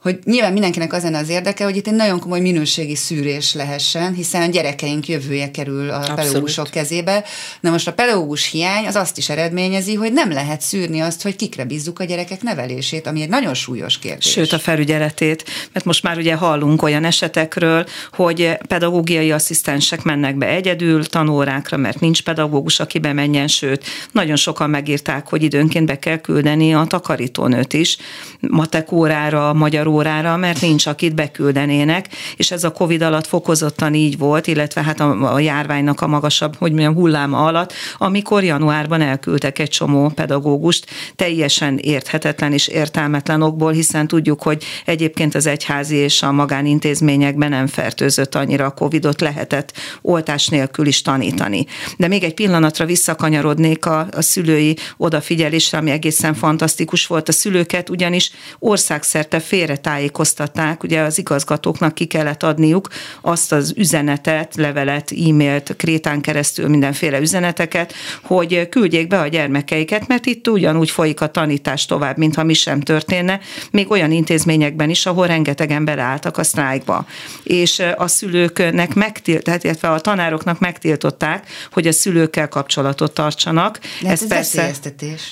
[0.05, 4.13] hogy nyilván mindenkinek az lenne az érdeke, hogy itt egy nagyon komoly minőségi szűrés lehessen,
[4.13, 6.15] hiszen a gyerekeink jövője kerül a Abszolút.
[6.15, 7.23] pedagógusok kezébe.
[7.59, 11.35] Na most a pedagógus hiány az azt is eredményezi, hogy nem lehet szűrni azt, hogy
[11.35, 14.31] kikre bízzuk a gyerekek nevelését, ami egy nagyon súlyos kérdés.
[14.31, 15.43] Sőt, a felügyeletét,
[15.73, 21.99] mert most már ugye hallunk olyan esetekről, hogy pedagógiai asszisztensek mennek be egyedül tanórákra, mert
[21.99, 27.73] nincs pedagógus, aki bemenjen, sőt, nagyon sokan megírták, hogy időnként be kell küldeni a takarítónőt
[27.73, 27.97] is,
[28.39, 34.17] matek órára, magyarul órára, mert nincs, akit beküldenének, és ez a Covid alatt fokozottan így
[34.17, 39.59] volt, illetve hát a, a járványnak a magasabb, hogy mondjam, hulláma alatt, amikor januárban elküldtek
[39.59, 40.85] egy csomó pedagógust,
[41.15, 47.67] teljesen érthetetlen és értelmetlen okból, hiszen tudjuk, hogy egyébként az egyházi és a magánintézményekben nem
[47.67, 51.65] fertőzött annyira a Covidot, lehetett oltás nélkül is tanítani.
[51.97, 57.29] De még egy pillanatra visszakanyarodnék a, a szülői odafigyelésre, ami egészen fantasztikus volt.
[57.29, 59.39] A szülőket ugyanis országszerte
[59.85, 62.87] félretájékoztatták, ugye az igazgatóknak ki kellett adniuk
[63.21, 70.25] azt az üzenetet, levelet, e-mailt, krétán keresztül mindenféle üzeneteket, hogy küldjék be a gyermekeiket, mert
[70.25, 73.39] itt ugyanúgy folyik a tanítás tovább, mintha mi sem történne,
[73.71, 77.05] még olyan intézményekben is, ahol rengetegen beleálltak a sztrájkba.
[77.43, 83.79] És a szülőknek megtilt, illetve a tanároknak megtiltották, hogy a szülőkkel kapcsolatot tartsanak.
[84.01, 84.61] De ez, ez persze,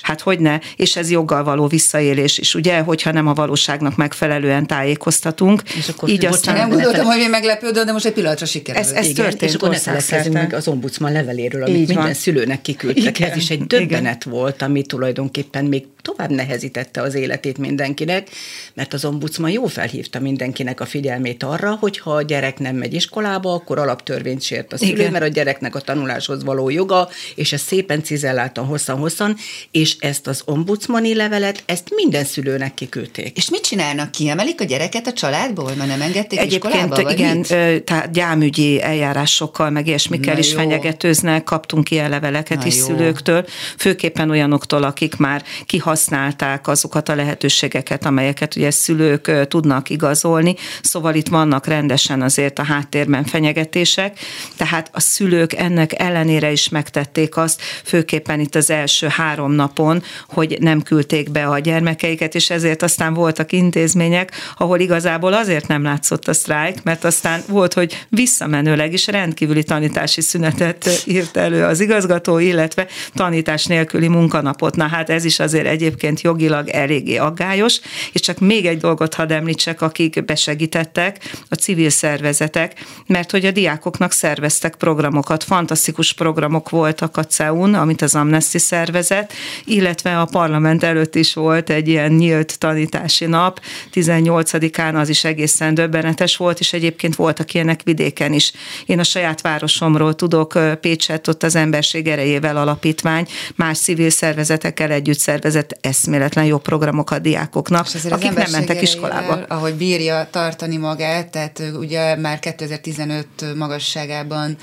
[0.02, 3.96] Hát hogy ne, és ez joggal való visszaélés is, ugye, hogyha nem a valóságnak
[4.34, 5.62] megfelelően tájékoztatunk.
[5.76, 8.84] És akkor így aztán nem gondoltam, hogy én meglepődöm, de most egy pillanatra sikerült.
[8.84, 12.04] Ez, ez Igen, történt és akkor ne feledkezzünk meg az ombudsman leveléről, amit így minden
[12.04, 12.14] van.
[12.14, 13.18] szülőnek kiküldtek.
[13.18, 14.38] Igen, ez is egy döbbenet igen.
[14.38, 18.28] volt, ami tulajdonképpen még tovább nehezítette az életét mindenkinek,
[18.74, 22.94] mert az ombudsman jó felhívta mindenkinek a figyelmét arra, hogy ha a gyerek nem megy
[22.94, 25.12] iskolába, akkor alaptörvényt sért a szülő, Igen.
[25.12, 29.36] mert a gyereknek a tanuláshoz való joga, és ez szépen cizelláltan hosszan-hosszan,
[29.70, 33.36] és ezt az ombudsmani levelet, ezt minden szülőnek kiküldték.
[33.36, 34.10] És mit csinálnak?
[34.24, 37.84] Kiemelik a gyereket a családból, mert nem engedték Egyébként iskolába, igen, mit?
[37.84, 40.56] tehát gyámügyi eljárásokkal, meg ilyesmikkel Na is jó.
[40.58, 42.84] fenyegetőznek, kaptunk ilyen leveleket Na is jó.
[42.84, 43.44] szülőktől,
[43.78, 51.14] főképpen olyanoktól, akik már kihasználják használták azokat a lehetőségeket, amelyeket ugye szülők tudnak igazolni, szóval
[51.14, 54.18] itt vannak rendesen azért a háttérben fenyegetések,
[54.56, 60.56] tehát a szülők ennek ellenére is megtették azt, főképpen itt az első három napon, hogy
[60.60, 64.13] nem küldték be a gyermekeiket, és ezért aztán voltak intézmények,
[64.56, 70.20] ahol igazából azért nem látszott a sztrájk, mert aztán volt, hogy visszamenőleg is rendkívüli tanítási
[70.20, 74.76] szünetet írt elő az igazgató, illetve tanítás nélküli munkanapot.
[74.76, 77.80] Na hát ez is azért egy egyébként jogilag eléggé aggályos,
[78.12, 83.50] és csak még egy dolgot hadd említsek, akik besegítettek, a civil szervezetek, mert hogy a
[83.50, 89.32] diákoknak szerveztek programokat, fantasztikus programok voltak a CEUN, amit az Amnesty szervezet,
[89.64, 93.60] illetve a parlament előtt is volt egy ilyen nyílt tanítási nap,
[94.06, 98.52] 18-án az is egészen döbbenetes volt, és egyébként voltak ilyenek vidéken is.
[98.86, 103.26] Én a saját városomról tudok, Pécset ott az Emberség Erejével Alapítvány,
[103.56, 109.32] más civil szervezetekkel együtt szervezett eszméletlen jó programok a diákoknak, akik nem mentek iskolába.
[109.48, 113.26] Ahogy bírja tartani magát, tehát ugye már 2015
[113.56, 114.56] magasságában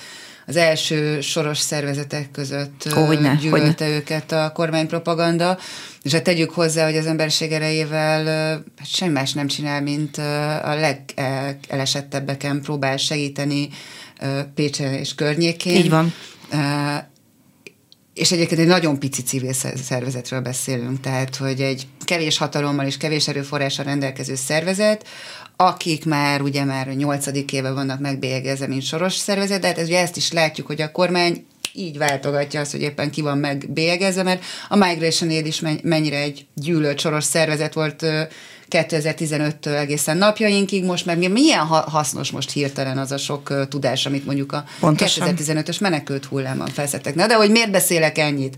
[0.46, 3.96] az első soros szervezetek között hogyne, gyűlölte hogyne.
[3.96, 5.58] őket a kormánypropaganda,
[6.02, 8.26] és hát tegyük hozzá, hogy az emberiség erejével
[8.78, 10.18] hát semmi más nem csinál, mint
[10.64, 13.70] a legelesettebbeken próbál segíteni
[14.56, 15.76] Pécsen és környékén.
[15.76, 16.14] Így van
[18.14, 23.28] és egyébként egy nagyon pici civil szervezetről beszélünk, tehát hogy egy kevés hatalommal és kevés
[23.28, 25.08] erőforrással rendelkező szervezet,
[25.68, 29.99] akik már ugye már nyolcadik éve vannak megbélyegezve, mint soros szervezet, de hát ez, ugye
[29.99, 34.43] ezt is látjuk, hogy a kormány így váltogatja azt, hogy éppen ki van megbélyegezve, mert
[34.70, 38.05] a Migration Aid is mennyire egy gyűlölt soros szervezet volt
[38.70, 44.51] 2015-től egészen napjainkig, most meg milyen hasznos most hirtelen az a sok tudás, amit mondjuk
[44.51, 45.36] a Pontosan.
[45.36, 47.16] 2015-ös menekült hullámban felszettek.
[47.16, 48.55] Na, de hogy miért beszélek ennyit?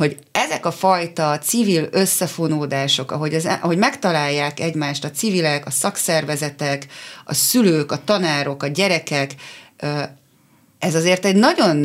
[0.00, 6.86] Hogy ezek a fajta civil összefonódások, ahogy, ez, ahogy megtalálják egymást a civilek, a szakszervezetek,
[7.24, 9.34] a szülők, a tanárok, a gyerekek,
[10.78, 11.84] ez azért egy nagyon,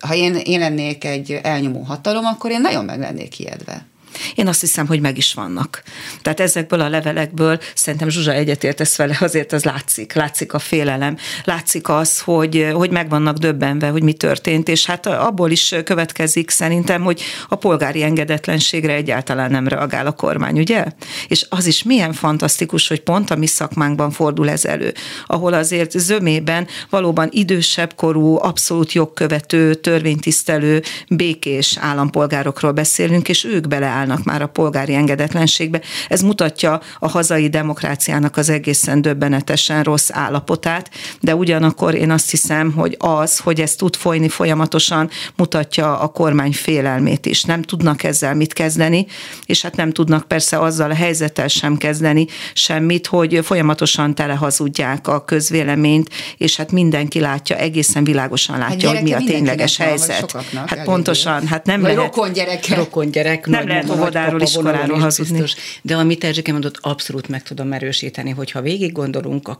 [0.00, 3.86] ha én, én lennék egy elnyomó hatalom, akkor én nagyon meg lennék ijedve.
[4.34, 5.82] Én azt hiszem, hogy meg is vannak.
[6.22, 11.88] Tehát ezekből a levelekből szerintem Zsuzsa egyetértesz vele, azért az látszik, látszik a félelem, látszik
[11.88, 17.02] az, hogy, hogy meg vannak döbbenve, hogy mi történt, és hát abból is következik szerintem,
[17.02, 20.84] hogy a polgári engedetlenségre egyáltalán nem reagál a kormány, ugye?
[21.28, 24.94] És az is milyen fantasztikus, hogy pont a mi szakmánkban fordul ez elő,
[25.26, 33.98] ahol azért zömében valóban idősebb korú, abszolút jogkövető, törvénytisztelő, békés állampolgárokról beszélünk, és ők beleállnak
[34.00, 35.80] beleállnak már a polgári engedetlenségbe.
[36.08, 40.90] Ez mutatja a hazai demokráciának az egészen döbbenetesen rossz állapotát,
[41.20, 46.52] de ugyanakkor én azt hiszem, hogy az, hogy ez tud folyni folyamatosan, mutatja a kormány
[46.52, 47.42] félelmét is.
[47.42, 49.06] Nem tudnak ezzel mit kezdeni,
[49.46, 55.24] és hát nem tudnak persze azzal a helyzettel sem kezdeni semmit, hogy folyamatosan telehazudják a
[55.24, 60.32] közvéleményt, és hát mindenki látja, egészen világosan látja, hát hogy mi a tényleges helyzet.
[60.66, 62.14] Hát pontosan, hát nem Vagy lehet.
[62.14, 62.74] Rokon gyereke.
[62.74, 65.40] Rokon gyerek, nem lehet nem óvodáról, iskoláról hazudni.
[65.40, 69.50] Biztos, de amit Erzsike mondott, abszolút meg tudom erősíteni, hogyha végig gondolunk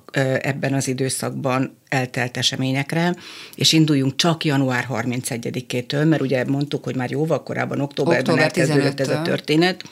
[0.40, 3.16] ebben az időszakban eltelt eseményekre,
[3.54, 9.00] és induljunk csak január 31-től, mert ugye mondtuk, hogy már jóval korábban, októberben Október elkezdődött
[9.00, 9.82] ez a történet,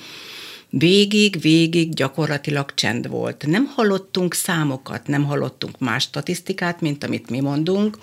[0.71, 3.47] Végig, végig gyakorlatilag csend volt.
[3.47, 7.99] Nem hallottunk számokat, nem hallottunk más statisztikát, mint amit mi mondunk,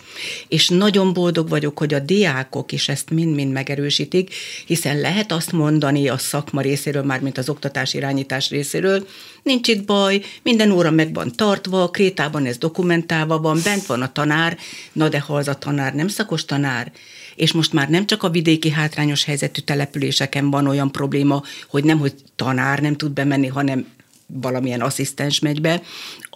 [0.47, 4.33] és nagyon boldog vagyok, hogy a diákok is ezt mind-mind megerősítik,
[4.65, 9.07] hiszen lehet azt mondani a szakma részéről, már mint az oktatás irányítás részéről,
[9.43, 14.11] nincs itt baj, minden óra meg van tartva, Krétában ez dokumentálva van, bent van a
[14.11, 14.57] tanár,
[14.91, 16.91] na de ha az a tanár nem szakos tanár,
[17.35, 21.99] és most már nem csak a vidéki hátrányos helyzetű településeken van olyan probléma, hogy nem,
[21.99, 23.85] hogy tanár nem tud bemenni, hanem
[24.27, 25.81] valamilyen asszisztens megy be,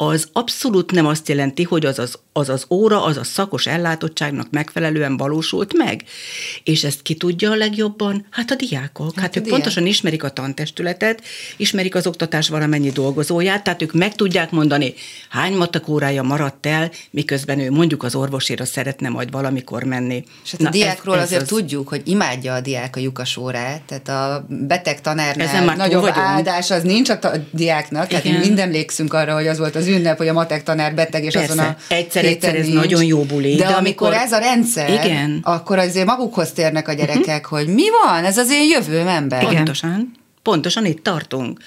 [0.02, 4.48] az abszolút nem azt jelenti, hogy az az, az az óra, az a szakos ellátottságnak
[4.52, 6.04] megfelelően valósult meg.
[6.64, 8.26] És ezt ki tudja a legjobban?
[8.30, 9.16] Hát a diákok.
[9.16, 9.56] Hát, hát ők diák.
[9.56, 11.22] pontosan ismerik a tantestületet,
[11.58, 14.94] ismerik az oktatás valamennyi dolgozóját, tehát ők meg tudják mondani,
[15.30, 20.24] hány matek órája maradt el, miközben ő mondjuk az orvosira szeretne majd valamikor menni.
[20.44, 21.48] És hát Na, a diákról ez, ez azért az...
[21.48, 26.84] tudjuk, hogy imádja a diák a lyukas órát, tehát a beteg tanárnál nagyobb áldás az
[26.84, 27.20] nincs a
[27.52, 31.24] diáknak, tehát mind emlékszünk arra, hogy az volt az ünnep, hogy a matek tanár beteg,
[31.24, 33.56] és Persze, azon a egyszer, egyszer ez nagyon jó buli.
[33.56, 35.40] De, de amikor, amikor ez a rendszer, igen.
[35.44, 37.60] akkor azért magukhoz térnek a gyerekek, uh-huh.
[37.60, 39.42] hogy mi van, ez az én jövőm ember.
[39.42, 39.56] Igen.
[39.56, 40.18] Pontosan.
[40.44, 41.60] Pontosan itt tartunk.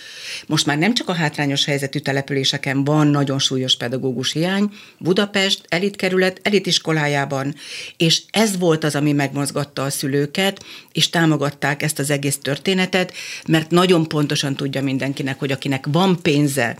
[0.46, 6.40] Most már nem csak a hátrányos helyzetű településeken van nagyon súlyos pedagógus hiány, Budapest elitkerület
[6.42, 7.54] elitiskolájában,
[7.96, 13.12] és ez volt az, ami megmozgatta a szülőket, és támogatták ezt az egész történetet,
[13.46, 16.76] mert nagyon pontosan tudja mindenkinek, hogy akinek van pénze,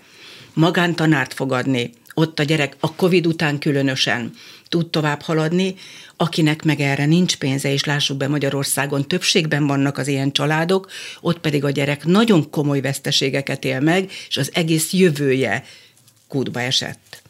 [0.55, 4.35] magántanárt fogadni, ott a gyerek a Covid után különösen
[4.69, 5.75] tud tovább haladni,
[6.17, 10.91] akinek meg erre nincs pénze, és lássuk be Magyarországon többségben vannak az ilyen családok,
[11.21, 15.65] ott pedig a gyerek nagyon komoly veszteségeket él meg, és az egész jövője
[16.29, 17.23] kútba esett.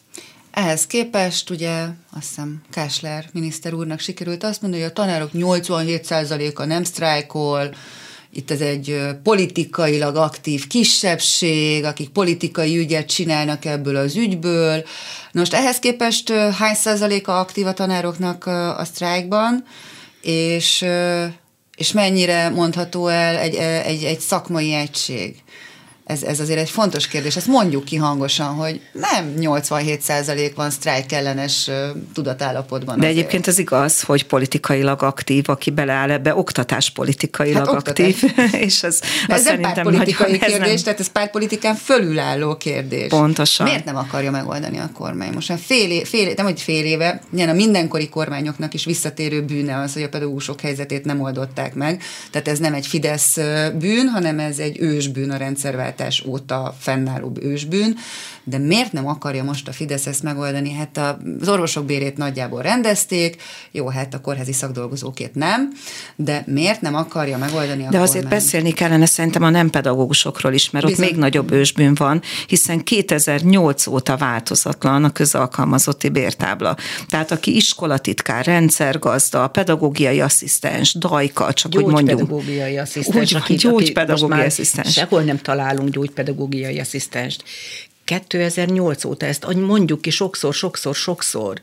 [0.50, 6.64] Ehhez képest ugye azt hiszem Kásler miniszter úrnak sikerült azt mondani, hogy a tanárok 87%-a
[6.64, 7.74] nem sztrájkol,
[8.34, 14.84] itt ez egy politikailag aktív kisebbség, akik politikai ügyet csinálnak ebből az ügyből.
[15.32, 19.64] Most ehhez képest hány százaléka aktív a tanároknak a sztrájkban,
[20.22, 20.84] és,
[21.76, 23.54] és mennyire mondható el egy,
[23.84, 25.36] egy, egy szakmai egység?
[26.04, 27.36] Ez, ez azért egy fontos kérdés.
[27.36, 31.70] Ezt mondjuk ki hangosan, hogy nem 87% van sztrájk ellenes
[32.14, 32.98] tudatállapotban.
[32.98, 33.18] De azért.
[33.18, 38.16] egyébként az igaz, hogy politikailag aktív, aki beleáll ebbe, oktatás politikailag hát, aktív.
[38.22, 38.52] Oktatás.
[38.66, 40.76] és az, az ez nem pártpolitikai kérdés, nem...
[40.76, 43.08] tehát ez pártpolitikán fölülálló kérdés.
[43.08, 43.66] Pontosan.
[43.66, 45.32] Miért nem akarja megoldani a kormány?
[45.32, 49.80] Most már fél, fél nem hogy fél éve, ilyen a mindenkori kormányoknak is visszatérő bűne
[49.80, 52.02] az, hogy a pedagógusok helyzetét nem oldották meg.
[52.30, 53.36] Tehát ez nem egy Fidesz
[53.78, 57.96] bűn, hanem ez egy ősbűn a rendszerváltás rendszerváltás óta fennálló ősbűn,
[58.44, 60.72] de miért nem akarja most a Fidesz ezt megoldani?
[60.72, 65.72] Hát az orvosok bérét nagyjából rendezték, jó, hát a kórházi szakdolgozókét nem,
[66.16, 68.38] de miért nem akarja megoldani a De azért kormány?
[68.38, 71.04] beszélni kellene szerintem a nem pedagógusokról is, mert Bizony.
[71.04, 76.76] ott még nagyobb ősbűn van, hiszen 2008 óta változatlan a közalkalmazotti bértábla.
[77.08, 82.18] Tehát aki iskolatitkár, rendszergazda, pedagógiai asszisztens, dajka, csak hogy mondjuk.
[82.18, 83.32] pedagógiai asszisztens.
[83.32, 84.92] Úgy, aki, gyógypedagógiai asszisztens.
[84.92, 87.44] Sehol nem találunk gyógypedagógiai asszisztenst.
[88.04, 91.60] 2008 óta ezt mondjuk ki sokszor, sokszor, sokszor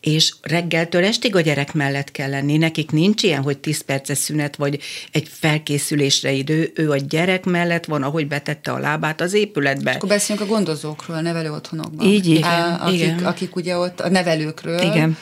[0.00, 2.56] és reggeltől estig a gyerek mellett kell lenni.
[2.56, 4.80] Nekik nincs ilyen, hogy 10 perces szünet, vagy
[5.12, 6.72] egy felkészülésre idő.
[6.74, 9.90] Ő a gyerek mellett van, ahogy betette a lábát az épületbe.
[9.90, 12.06] És akkor beszéljünk a gondozókról, a nevelő otthonokban.
[12.06, 13.24] Így, igen, akik, igen.
[13.24, 14.80] akik ugye ott, a nevelőkről.
[14.80, 15.16] Igen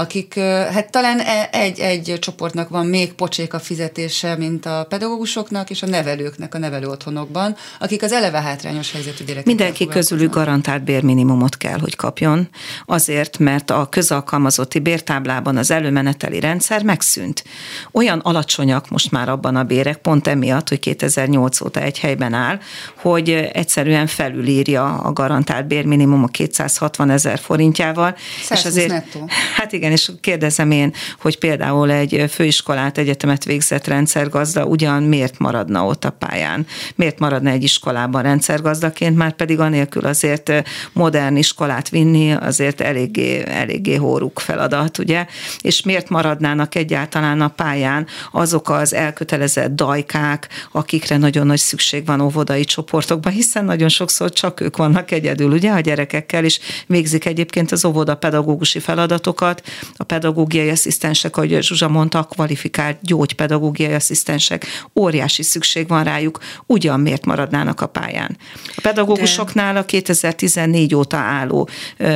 [0.00, 0.34] akik
[0.72, 1.20] hát talán
[1.50, 6.86] egy-egy csoportnak van még pocsék a fizetése, mint a pedagógusoknak és a nevelőknek a nevelő
[6.86, 9.46] otthonokban, akik az eleve hátrányos helyzetű gyerekek.
[9.46, 12.48] Mindenki közülük garantált bérminimumot kell, hogy kapjon,
[12.86, 17.44] azért, mert a közalkalmazotti bértáblában az előmeneteli rendszer megszűnt.
[17.92, 22.58] Olyan alacsonyak most már abban a bérek, pont emiatt, hogy 2008 óta egy helyben áll,
[22.96, 28.16] hogy egyszerűen felülírja a garantált bérminimum a 260 ezer forintjával.
[28.50, 29.28] és azért, nettó.
[29.54, 35.84] Hát igen, és kérdezem én, hogy például egy főiskolát, egyetemet végzett rendszergazda ugyan miért maradna
[35.84, 36.66] ott a pályán?
[36.94, 40.52] Miért maradna egy iskolában rendszergazdaként, már pedig anélkül azért
[40.92, 45.26] modern iskolát vinni azért eléggé, eléggé hóruk feladat, ugye?
[45.60, 52.20] És miért maradnának egyáltalán a pályán azok az elkötelezett dajkák, akikre nagyon nagy szükség van
[52.20, 57.72] óvodai csoportokban, hiszen nagyon sokszor csak ők vannak egyedül, ugye, a gyerekekkel, és végzik egyébként
[57.72, 59.62] az óvoda pedagógusi feladatokat,
[59.96, 67.24] A pedagógiai asszisztensek, ahogy Zsuzsa mondta, kvalifikált gyógypedagógiai asszisztensek, óriási szükség van rájuk, ugyan miért
[67.24, 68.36] maradnának a pályán.
[68.76, 71.68] A pedagógusoknál a 2014 óta álló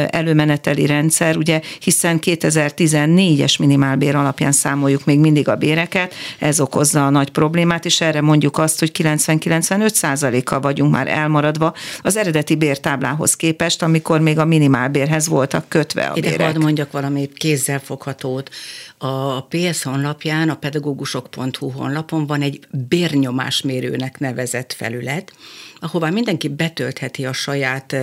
[0.07, 7.11] előmeneteli rendszer, ugye, hiszen 2014-es minimálbér alapján számoljuk még mindig a béreket, ez okozza a
[7.11, 13.35] nagy problémát, és erre mondjuk azt, hogy 90-95 százalékkal vagyunk már elmaradva az eredeti bértáblához
[13.37, 16.47] képest, amikor még a minimálbérhez voltak kötve a Ide bérek.
[16.47, 18.51] hadd mondjak valami kézzelfoghatót.
[18.99, 25.33] A PS honlapján, a pedagógusok.hu honlapon van egy bérnyomásmérőnek nevezett felület,
[25.77, 27.97] ahová mindenki betöltheti a saját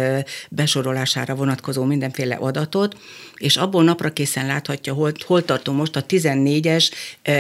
[0.49, 2.97] besorolására vonatkozó mindenféle adatot,
[3.35, 6.91] és abból napra készen láthatja, hol, hol tartunk most a 14-es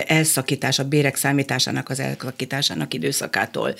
[0.07, 3.75] elszakítás, a bérek számításának az elszakításának időszakától.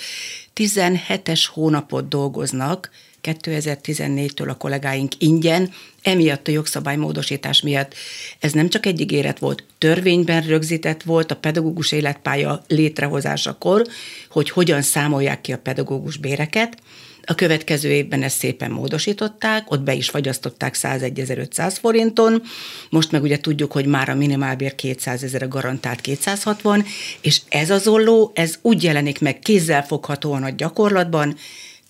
[0.55, 2.89] 17-es hónapot dolgoznak,
[3.23, 7.93] 2014-től a kollégáink ingyen, emiatt a jogszabálymódosítás miatt.
[8.39, 13.87] Ez nem csak egy ígéret volt, törvényben rögzített volt a pedagógus életpálya létrehozásakor,
[14.29, 16.77] hogy hogyan számolják ki a pedagógus béreket,
[17.25, 22.43] a következő évben ezt szépen módosították, ott be is fagyasztották 101.500 forinton,
[22.89, 26.85] most meg ugye tudjuk, hogy már a minimálbér 200 ezer, garantált 260,
[27.21, 31.35] és ez az olló, ez úgy jelenik meg kézzelfoghatóan a gyakorlatban,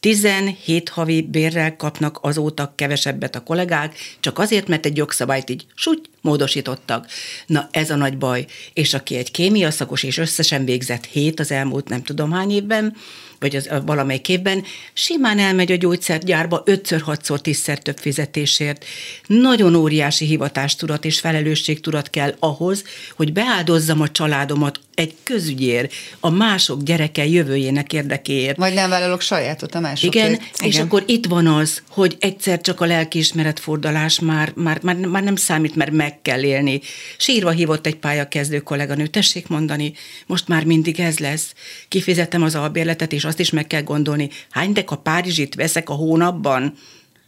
[0.01, 6.09] 17 havi bérrel kapnak azóta kevesebbet a kollégák, csak azért, mert egy jogszabályt így súgy
[6.21, 7.07] módosítottak.
[7.45, 8.45] Na ez a nagy baj.
[8.73, 12.95] És aki egy kémia szakos és összesen végzett hét az elmúlt nem tudom hány évben,
[13.41, 14.63] vagy az, valamelyik évben,
[14.93, 18.85] simán elmegy a gyógyszergyárba ötször, hatszor, tízszer több fizetésért.
[19.25, 22.83] Nagyon óriási hivatástudat és felelősségtudat kell ahhoz,
[23.15, 28.57] hogy beáldozzam a családomat egy közügyér, a mások gyereke jövőjének érdekéért.
[28.57, 30.15] Vagy nem vállalok sajátot a másokért.
[30.15, 34.79] Igen, Igen, és akkor itt van az, hogy egyszer csak a lelkiismeret fordalás már, már,
[34.81, 36.81] már, már nem számít, mert meg kell élni.
[37.17, 39.93] Sírva hívott egy pályakezdő kolléganő, tessék mondani,
[40.25, 41.53] most már mindig ez lesz.
[41.87, 46.73] Kifizetem az albérletet, és azt is meg kell gondolni, hány a Párizsit veszek a hónapban?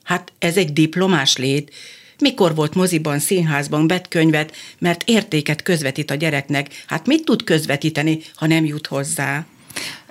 [0.03, 1.73] Hát ez egy diplomás lét.
[2.19, 6.83] Mikor volt moziban, színházban, vett könyvet, mert értéket közvetít a gyereknek.
[6.87, 9.45] Hát mit tud közvetíteni, ha nem jut hozzá?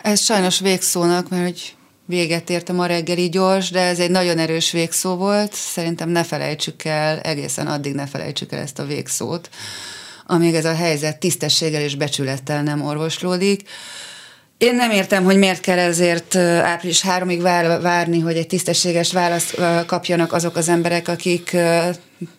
[0.03, 1.75] Ez sajnos végszónak, mert hogy
[2.07, 5.55] véget értem a reggeli gyors, de ez egy nagyon erős végszó volt.
[5.55, 9.49] Szerintem ne felejtsük el, egészen addig ne felejtsük el ezt a végszót,
[10.27, 13.69] amíg ez a helyzet tisztességgel és becsülettel nem orvoslódik.
[14.59, 20.33] Én nem értem, hogy miért kell ezért április háromig várni, hogy egy tisztességes választ kapjanak
[20.33, 21.57] azok az emberek, akik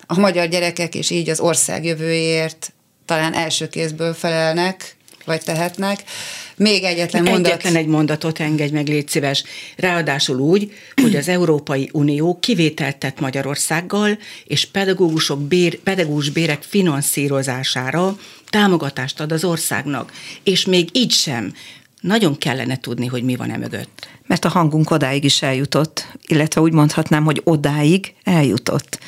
[0.06, 2.72] a magyar gyerekek és így az ország jövőjéért
[3.04, 4.93] talán első kézből felelnek,
[5.24, 6.02] vagy tehetnek.
[6.56, 7.52] Még egyetlen mondat.
[7.52, 9.44] Egyetlen egy mondatot engedj meg, légy szíves.
[9.76, 10.72] Ráadásul úgy,
[11.02, 18.18] hogy az Európai Unió kivételt tett Magyarországgal, és pedagógusok bér, pedagógus bérek finanszírozására
[18.50, 20.12] támogatást ad az országnak.
[20.42, 21.52] És még így sem
[22.00, 24.08] nagyon kellene tudni, hogy mi van e mögött.
[24.26, 28.98] Mert a hangunk odáig is eljutott, illetve úgy mondhatnám, hogy odáig eljutott.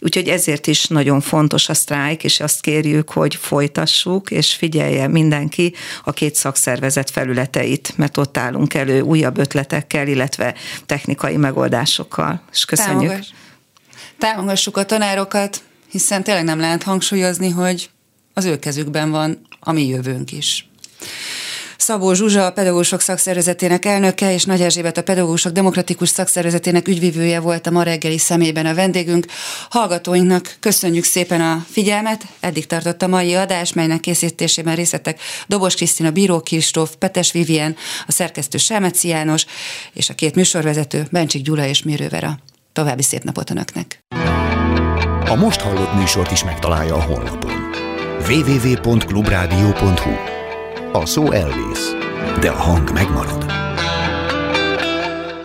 [0.00, 5.74] Úgyhogy ezért is nagyon fontos a sztrájk, és azt kérjük, hogy folytassuk, és figyelje mindenki
[6.04, 10.54] a két szakszervezet felületeit, mert ott állunk elő újabb ötletekkel, illetve
[10.86, 12.42] technikai megoldásokkal.
[12.52, 13.10] És köszönjük.
[13.10, 13.28] Támogass.
[14.18, 17.90] Támogassuk a tanárokat, hiszen tényleg nem lehet hangsúlyozni, hogy
[18.34, 20.68] az ő kezükben van a mi jövőnk is.
[21.80, 27.66] Szabó Zsuzsa, a pedagógusok szakszervezetének elnöke, és Nagy Erzsébet, a pedagógusok demokratikus szakszervezetének ügyvivője volt
[27.66, 29.26] a ma reggeli szemében a vendégünk.
[29.70, 36.10] Hallgatóinknak köszönjük szépen a figyelmet, eddig tartott a mai adás, melynek készítésében részletek Dobos Krisztina,
[36.10, 37.76] Bíró Kistóf, Petes Vivien,
[38.06, 39.46] a szerkesztő Selmeci János,
[39.92, 42.38] és a két műsorvezető Bencsik Gyula és Mérővera.
[42.72, 43.98] További szép napot Önöknek!
[45.26, 47.52] A most hallott műsort is megtalálja a honlapon.
[48.28, 50.39] www.clubradio.hu
[50.92, 51.94] a szó elvész,
[52.40, 53.69] de a hang megmarad.